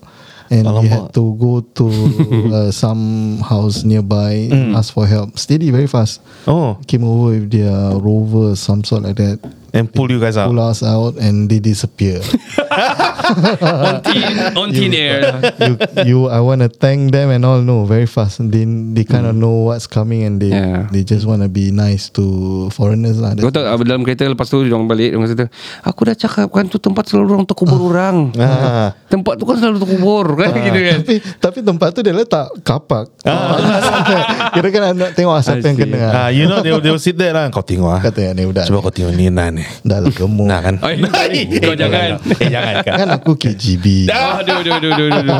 And 0.51 0.65
we 0.81 0.87
had 0.87 1.13
to 1.13 1.35
go 1.37 1.61
to 1.61 1.85
uh, 2.53 2.71
some 2.71 3.37
house 3.37 3.83
nearby 3.83 4.49
ask 4.73 4.93
for 4.95 5.05
help. 5.05 5.37
Steady 5.37 5.69
very 5.69 5.85
fast. 5.85 6.21
Oh, 6.47 6.73
Came 6.87 7.03
over 7.03 7.37
with 7.37 7.51
their 7.51 7.69
rover, 8.01 8.55
some 8.55 8.83
sort 8.83 9.03
like 9.03 9.17
that. 9.17 9.37
And 9.73 9.91
pull 9.91 10.09
you 10.09 10.19
guys 10.19 10.37
out. 10.37 10.49
Pull 10.49 10.59
us 10.59 10.81
out 10.81 11.17
and 11.17 11.49
they 11.49 11.59
disappear. 11.59 12.19
on 13.69 14.01
thin, 14.01 14.33
on 14.57 14.69
thin 14.73 14.93
air. 14.93 15.19
you, 15.61 15.73
you, 16.05 16.17
I 16.27 16.39
want 16.41 16.61
to 16.61 16.69
thank 16.69 17.11
them 17.11 17.29
and 17.29 17.45
all. 17.45 17.61
No, 17.61 17.85
very 17.85 18.05
fast. 18.05 18.39
They, 18.39 18.65
they 18.65 19.03
kind 19.03 19.25
of 19.25 19.35
know 19.35 19.69
what's 19.69 19.85
coming 19.85 20.23
and 20.23 20.41
they, 20.41 20.49
Yeah. 20.49 20.89
they 20.89 21.05
just 21.05 21.29
want 21.29 21.45
to 21.45 21.47
be 21.47 21.69
nice 21.69 22.09
to 22.17 22.67
foreigners 22.73 23.21
lah. 23.21 23.37
Kau 23.37 23.53
tahu 23.53 23.61
ah, 23.63 23.77
dalam 23.77 24.01
kereta 24.01 24.25
lepas 24.25 24.49
tu 24.49 24.65
dia 24.65 24.73
orang 24.73 24.89
balik 24.89 25.13
dia 25.13 25.17
orang 25.21 25.29
kata 25.29 25.45
aku 25.85 25.99
dah 26.09 26.15
cakap 26.17 26.49
kan 26.49 26.65
tu 26.65 26.81
tempat 26.81 27.05
selalu 27.05 27.37
orang 27.37 27.45
terkubur 27.45 27.79
orang. 27.93 28.17
Ah. 28.39 28.97
Tempat 29.07 29.37
tu 29.37 29.45
kan 29.45 29.61
selalu 29.61 29.77
terkubur 29.77 30.25
kan 30.33 30.49
gitu 30.51 30.79
kan. 30.81 30.97
tapi 31.05 31.15
tapi 31.37 31.57
tempat 31.61 31.87
tu 31.93 32.01
dia 32.01 32.11
letak 32.17 32.49
kapak. 32.65 33.05
Kira 34.57 34.67
kan 34.73 34.81
nak 34.97 35.11
tengok 35.13 35.37
asap 35.37 35.61
yang 35.61 35.77
kena. 35.77 35.99
Ah, 36.09 36.29
you 36.33 36.49
know 36.49 36.65
they 36.65 36.73
will, 36.73 36.81
they 36.81 36.89
will 36.89 37.01
sit 37.01 37.13
there 37.13 37.31
lah. 37.31 37.45
Kau 37.53 37.61
tengok 37.61 37.87
ah. 37.93 38.01
Kata 38.01 38.33
ni 38.33 38.49
budak. 38.49 38.65
Cuba 38.65 38.81
kau 38.81 38.89
tengok 38.89 39.13
ni 39.13 39.29
nan 39.29 39.58
ni. 39.59 39.65
Dah 39.83 39.99
lah 39.99 40.11
gemuk. 40.15 40.47
Nah 40.47 40.59
kan. 40.63 40.75
Ay, 40.79 41.43
kau 41.59 41.75
jangan. 41.75 42.17
Eh 42.39 42.47
jangan 42.47 42.73
kan. 42.87 42.95
Kan 43.03 43.09
aku 43.19 43.35
KGB. 43.35 44.07
Aduh, 44.07 44.63
aduh, 44.63 44.73
aduh, 44.79 44.91
aduh, 44.95 45.07
aduh. 45.19 45.39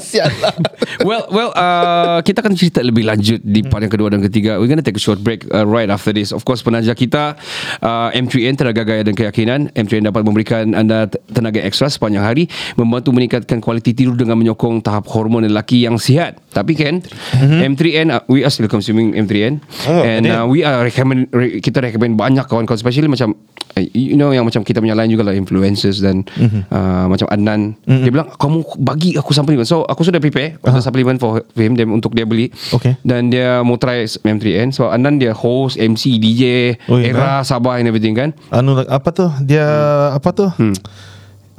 Sial 0.06 0.28
lah. 0.44 0.54
well, 1.02 1.24
well, 1.32 1.50
uh, 1.56 2.20
kita 2.20 2.44
akan 2.44 2.54
cerita 2.54 2.84
lebih 2.84 3.08
lanjut 3.08 3.40
di 3.40 3.64
part 3.64 3.80
yang 3.80 3.92
kedua 3.92 4.12
dan 4.12 4.20
ketiga. 4.20 4.60
We're 4.60 4.68
gonna 4.68 4.84
take 4.84 5.00
a 5.00 5.02
short 5.02 5.24
break 5.24 5.48
uh, 5.50 5.64
right 5.64 5.88
after 5.88 6.12
this. 6.12 6.30
Of 6.30 6.44
course, 6.44 6.60
penaja 6.60 6.92
kita 6.92 7.40
uh, 7.80 8.08
M3N 8.12 8.60
Tenaga 8.60 8.84
Gaya 8.84 9.02
dan 9.02 9.16
Keyakinan. 9.16 9.72
M3N 9.72 10.12
dapat 10.12 10.22
memberikan 10.22 10.76
anda 10.76 11.08
tenaga 11.32 11.64
ekstra 11.64 11.88
sepanjang 11.88 12.22
hari, 12.22 12.46
membantu 12.76 13.16
meningkatkan 13.16 13.64
kualiti 13.64 13.96
tidur 13.96 14.14
dengan 14.14 14.36
menyokong 14.36 14.84
tahap 14.84 15.08
hormon 15.08 15.46
lelaki 15.48 15.88
yang 15.88 15.96
sihat. 15.96 16.36
Tapi 16.50 16.74
kan, 16.74 17.00
M3N 17.38 18.10
uh, 18.10 18.22
we 18.26 18.42
are 18.42 18.50
still 18.50 18.66
consuming 18.66 19.14
M3N 19.14 19.62
Oh, 19.88 20.02
and 20.04 20.26
uh, 20.26 20.44
we 20.44 20.60
are 20.66 20.84
recommend 20.84 21.30
re, 21.32 21.62
kita 21.62 21.80
recommend 21.80 22.18
banyak 22.18 22.44
kawan-kawan 22.44 22.76
especially 22.90 23.06
macam 23.06 23.38
uh, 23.78 23.84
you 23.94 24.18
know 24.18 24.34
yang 24.34 24.42
macam 24.42 24.66
kita 24.66 24.82
punya 24.82 24.98
lain 24.98 25.14
juga 25.14 25.30
lah 25.30 25.34
influencers 25.38 26.02
dan 26.02 26.26
uh, 26.74 27.06
macam 27.06 27.30
Adnan. 27.30 27.78
Dia 27.86 28.10
bilang 28.10 28.34
kamu 28.34 28.66
bagi 28.82 29.14
aku 29.14 29.30
supplement 29.30 29.62
so 29.62 29.86
aku 29.86 30.02
sudah 30.02 30.18
prepare 30.18 30.58
untuk 30.58 30.82
supplement 30.82 31.22
for 31.22 31.46
him 31.54 31.78
dan 31.78 31.94
untuk 31.94 32.18
dia 32.18 32.26
beli. 32.26 32.50
Okay. 32.74 32.98
dan 33.06 33.30
dia 33.30 33.62
mau 33.62 33.78
try 33.78 34.02
M3N 34.02 34.74
so 34.74 34.90
Adnan 34.90 35.22
dia 35.22 35.30
host 35.30 35.78
MC 35.78 36.18
DJ 36.18 36.42
Oh, 36.90 36.98
era 36.98 37.46
Sabah 37.46 37.78
and 37.78 37.86
everything 37.86 38.18
kan? 38.18 38.34
Anu 38.50 38.82
apa 38.82 39.14
tu? 39.14 39.30
Dia 39.46 39.62
apa 40.10 40.34
tu? 40.34 40.50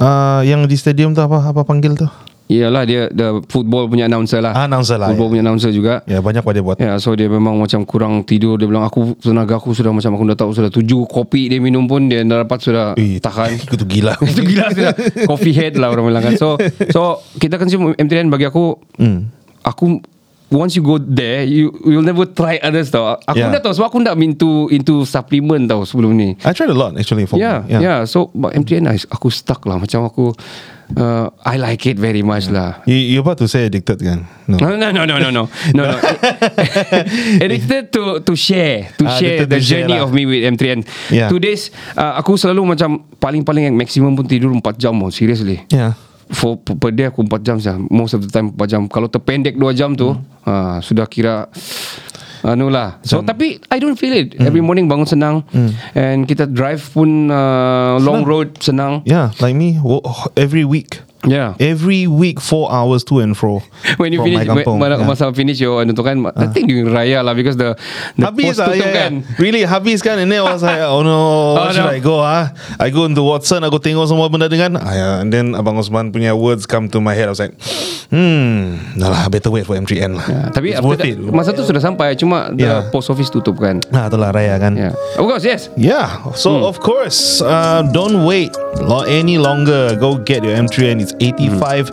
Ah, 0.02 0.41
yang 0.41 0.65
di 0.65 0.74
stadium 0.74 1.13
tu 1.13 1.22
apa 1.22 1.54
apa 1.54 1.62
panggil 1.62 1.94
tu? 1.94 2.10
Iyalah 2.52 2.84
dia 2.84 3.08
the 3.08 3.40
football 3.48 3.88
punya 3.88 4.06
announcer 4.06 4.38
lah 4.38 4.52
Ah, 4.52 4.66
announcer 4.66 4.96
lah, 4.96 5.08
football 5.08 5.26
ya. 5.26 5.32
punya 5.32 5.44
announcer 5.44 5.72
juga 5.72 6.04
Ya 6.04 6.20
banyak 6.20 6.40
apa 6.40 6.52
dia 6.52 6.60
buat. 6.62 6.76
Ya, 6.78 6.98
so 6.98 7.14
dia 7.14 7.26
memang 7.26 7.56
macam 7.56 7.82
kurang 7.82 8.22
tidur. 8.22 8.56
Dia 8.56 8.68
bilang 8.68 8.84
aku 8.84 9.16
tenaga 9.18 9.56
aku 9.56 9.72
sudah 9.72 9.90
macam 9.90 10.12
aku 10.12 10.24
dah 10.26 10.38
tahu 10.38 10.52
sudah 10.52 10.68
tujuh 10.70 11.08
kopi 11.08 11.48
dia 11.48 11.58
minum 11.58 11.86
pun 11.86 12.06
dia 12.06 12.20
dah 12.22 12.44
dapat 12.44 12.60
sudah 12.60 12.86
Eh, 12.94 13.18
tahan. 13.18 13.56
Itu 13.64 13.76
tu 13.76 13.86
gila. 13.86 14.20
Itu 14.28 14.44
gila 14.44 14.68
sudah. 14.70 14.94
Coffee 15.24 15.54
head 15.54 15.74
lah 15.76 15.88
orang 15.90 16.06
bilang 16.06 16.24
kan. 16.24 16.36
So 16.36 16.60
so 16.88 17.02
kita 17.36 17.56
consume 17.56 17.96
M3N 17.96 18.28
bagi 18.28 18.44
aku 18.44 18.76
Hmm. 18.94 19.32
aku 19.62 20.02
once 20.52 20.76
you 20.76 20.84
go 20.84 21.00
there, 21.00 21.42
you 21.42 21.72
you'll 21.82 22.04
never 22.04 22.28
try 22.28 22.60
others 22.60 22.92
tau. 22.92 23.16
Aku 23.24 23.40
Yeah. 23.40 23.50
dah 23.50 23.64
tahu 23.64 23.74
sebab 23.74 23.88
aku 23.88 23.98
dah 24.04 24.14
into 24.14 24.68
into 24.70 25.04
supplement 25.04 25.66
tau 25.66 25.82
sebelum 25.84 26.12
ni. 26.14 26.36
I 26.44 26.52
tried 26.52 26.70
a 26.70 26.78
lot 26.78 26.94
actually 26.94 27.24
for 27.26 27.40
Yeah, 27.40 27.64
me. 27.64 27.80
yeah, 27.80 28.04
So 28.04 28.30
but 28.32 28.52
MTN 28.54 28.86
I- 28.86 29.08
aku 29.08 29.32
stuck 29.32 29.64
lah 29.64 29.80
macam 29.80 30.04
aku 30.04 30.36
uh, 30.94 31.32
I 31.42 31.56
like 31.56 31.88
it 31.88 31.96
very 31.96 32.20
much 32.20 32.52
lah. 32.52 32.84
You, 32.84 33.00
you 33.00 33.20
about 33.20 33.40
to 33.40 33.48
say 33.48 33.66
addicted 33.66 34.04
kan? 34.04 34.28
No. 34.46 34.60
No, 34.60 34.76
no, 34.76 34.92
no, 34.92 35.08
no, 35.08 35.16
no, 35.18 35.30
no, 35.32 35.44
no. 35.78 35.84
Addicted 37.44 37.92
to 37.92 38.20
to 38.22 38.34
share, 38.36 38.92
to 38.98 39.08
Ah, 39.08 39.16
share 39.16 39.48
the 39.48 39.56
to 39.56 39.64
share 39.64 39.88
journey 39.88 39.98
lah. 39.98 40.06
of 40.06 40.12
me 40.12 40.28
with 40.28 40.44
M3N. 40.46 40.84
Yeah. 41.10 41.32
Two 41.32 41.40
days, 41.40 41.72
uh, 41.96 42.20
aku 42.20 42.36
selalu 42.36 42.76
macam 42.76 42.90
paling-paling 43.18 43.72
yang 43.72 43.76
maximum 43.76 44.14
pun 44.14 44.28
tidur 44.28 44.52
4 44.52 44.60
jam 44.76 45.00
oh, 45.00 45.08
seriously. 45.08 45.64
Yeah. 45.72 45.96
For 46.32 46.56
per 46.58 46.91
day 46.91 47.12
aku 47.12 47.28
4 47.28 47.44
jam 47.44 47.58
saja. 47.60 47.76
Most 47.91 48.15
of 48.15 48.24
the 48.24 48.32
time 48.32 48.56
4 48.56 48.65
jam. 48.65 48.88
Kalau 48.88 49.12
terpendek 49.12 49.60
2 49.60 49.72
jam 49.76 49.91
tu, 49.94 50.15
Hmm. 50.15 50.24
uh, 50.48 50.78
sudah 50.80 51.06
kira 51.06 51.52
anu 52.41 52.74
lah. 52.74 52.98
So 53.06 53.22
tapi 53.22 53.62
I 53.70 53.78
don't 53.78 54.00
feel 54.00 54.15
it. 54.15 54.34
Hmm. 54.34 54.48
Every 54.50 54.63
morning 54.63 54.89
bangun 54.89 55.06
senang 55.06 55.46
and 55.94 56.26
kita 56.26 56.50
drive 56.50 56.82
pun 56.89 57.30
uh, 57.30 58.02
long 58.02 58.26
road 58.26 58.58
senang. 58.58 59.04
Yeah, 59.06 59.30
like 59.38 59.54
me, 59.54 59.78
every 60.34 60.65
week. 60.65 61.04
Yeah. 61.22 61.54
Every 61.62 62.10
week, 62.10 62.42
four 62.42 62.74
hours 62.74 63.06
to 63.14 63.22
and 63.22 63.38
fro. 63.38 63.62
When 64.02 64.10
you 64.10 64.26
finish 64.26 64.48
kampung. 64.50 64.82
when, 64.82 64.90
yeah. 64.90 65.06
masa 65.06 65.30
finish 65.36 65.62
your 65.62 65.86
anu 65.86 65.94
tu 65.94 66.02
kan 66.02 66.18
I 66.34 66.50
think 66.50 66.66
during 66.66 66.90
raya 66.90 67.22
lah 67.22 67.38
because 67.38 67.62
the 67.62 67.78
the 68.18 68.26
Habis 68.26 68.58
post 68.58 68.66
lah, 68.66 68.74
yeah, 68.74 68.90
kan. 68.90 69.12
yeah. 69.22 69.38
Really 69.38 69.62
habis 69.62 70.02
kan 70.02 70.18
And 70.18 70.34
then 70.34 70.42
I 70.42 70.50
was 70.50 70.66
like 70.66 70.82
Oh 70.82 71.06
no 71.06 71.14
Oh, 71.54 71.54
Where 71.62 71.74
should 71.78 71.86
no. 71.86 71.94
I 71.94 72.02
go 72.02 72.18
ah? 72.26 72.50
I 72.82 72.90
go 72.90 73.06
into 73.06 73.22
Watson 73.22 73.62
Aku 73.62 73.78
tengok 73.78 74.10
semua 74.10 74.34
benda 74.34 74.50
dengan 74.50 74.82
ah, 74.82 74.94
yeah. 74.94 75.14
And 75.22 75.30
then 75.30 75.54
Abang 75.54 75.78
Osman 75.78 76.10
punya 76.10 76.34
words 76.34 76.66
Come 76.66 76.90
to 76.90 76.98
my 76.98 77.14
head 77.14 77.30
I 77.30 77.34
was 77.38 77.42
like 77.42 77.54
Hmm 78.10 78.98
Dah 78.98 79.14
lah 79.14 79.30
better 79.30 79.54
wait 79.54 79.70
for 79.70 79.78
M3N 79.78 80.18
lah 80.18 80.26
Ya, 80.26 80.42
tapi 80.50 80.74
It's 80.74 80.82
worth 80.82 81.06
it 81.06 81.22
masa 81.22 81.54
tu 81.54 81.62
sudah 81.62 81.80
sampai 81.82 82.18
cuma 82.18 82.50
the 82.50 82.62
Yeah. 82.62 82.88
post 82.94 83.10
office 83.10 83.28
tutup 83.34 83.58
kan. 83.58 83.82
Nah 83.90 84.08
itulah 84.08 84.30
raya 84.32 84.56
kan 84.62 84.78
Yeah. 84.78 84.94
Of 85.18 85.26
course, 85.28 85.44
yes. 85.44 85.68
Yeah, 85.76 86.32
so 86.38 86.64
of 86.66 86.80
course, 86.80 87.42
uh, 87.44 87.84
don't 87.92 88.24
wait 88.24 88.54
any 89.08 89.38
longer. 89.38 89.96
Go 90.00 90.18
get 90.18 90.44
your 90.44 90.56
M3N. 90.56 91.02
It's 91.02 91.11
85 91.19 91.89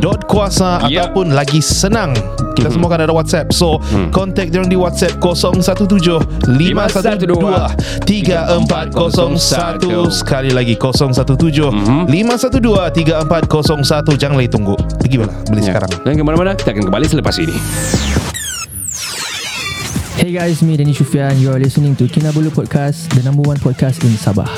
dot 0.00 0.26
kuasa 0.26 0.82
Yeah. 0.84 1.06
ataupun 1.06 1.32
lagi 1.32 1.62
senang. 1.62 2.12
Kita 2.54 2.70
semua 2.70 2.86
kan 2.92 3.02
ada 3.02 3.10
WhatsApp. 3.10 3.50
So, 3.50 3.82
contact 4.10 4.54
diorang 4.54 4.70
di 4.70 4.78
WhatsApp 4.78 5.18
017 5.18 6.46
512 6.46 7.74
3401 8.06 8.94
sekali 10.10 10.50
lagi 10.50 10.74
017 10.74 11.14
512 12.10 12.10
3401 12.10 14.18
jangan 14.18 14.42
lagi 14.42 14.50
tunggu. 14.50 14.74
Pergi 14.98 15.22
bala 15.22 15.30
beli 15.46 15.62
Yeah. 15.62 15.70
sekarang. 15.70 15.90
Dan 16.02 16.18
ke 16.18 16.22
mana-mana 16.26 16.58
kita 16.58 16.74
akan 16.74 16.90
kembali 16.90 17.06
selepas 17.06 17.38
ini. 17.38 17.54
Hey 20.18 20.34
guys, 20.34 20.66
me 20.66 20.74
Danny 20.74 20.90
Shufian. 20.90 21.38
You 21.38 21.54
are 21.54 21.62
listening 21.62 21.94
to 21.94 22.10
Kinabalu 22.10 22.50
Podcast, 22.50 23.06
the 23.14 23.22
number 23.22 23.46
one 23.46 23.58
podcast 23.58 24.02
in 24.02 24.18
Sabah. 24.18 24.50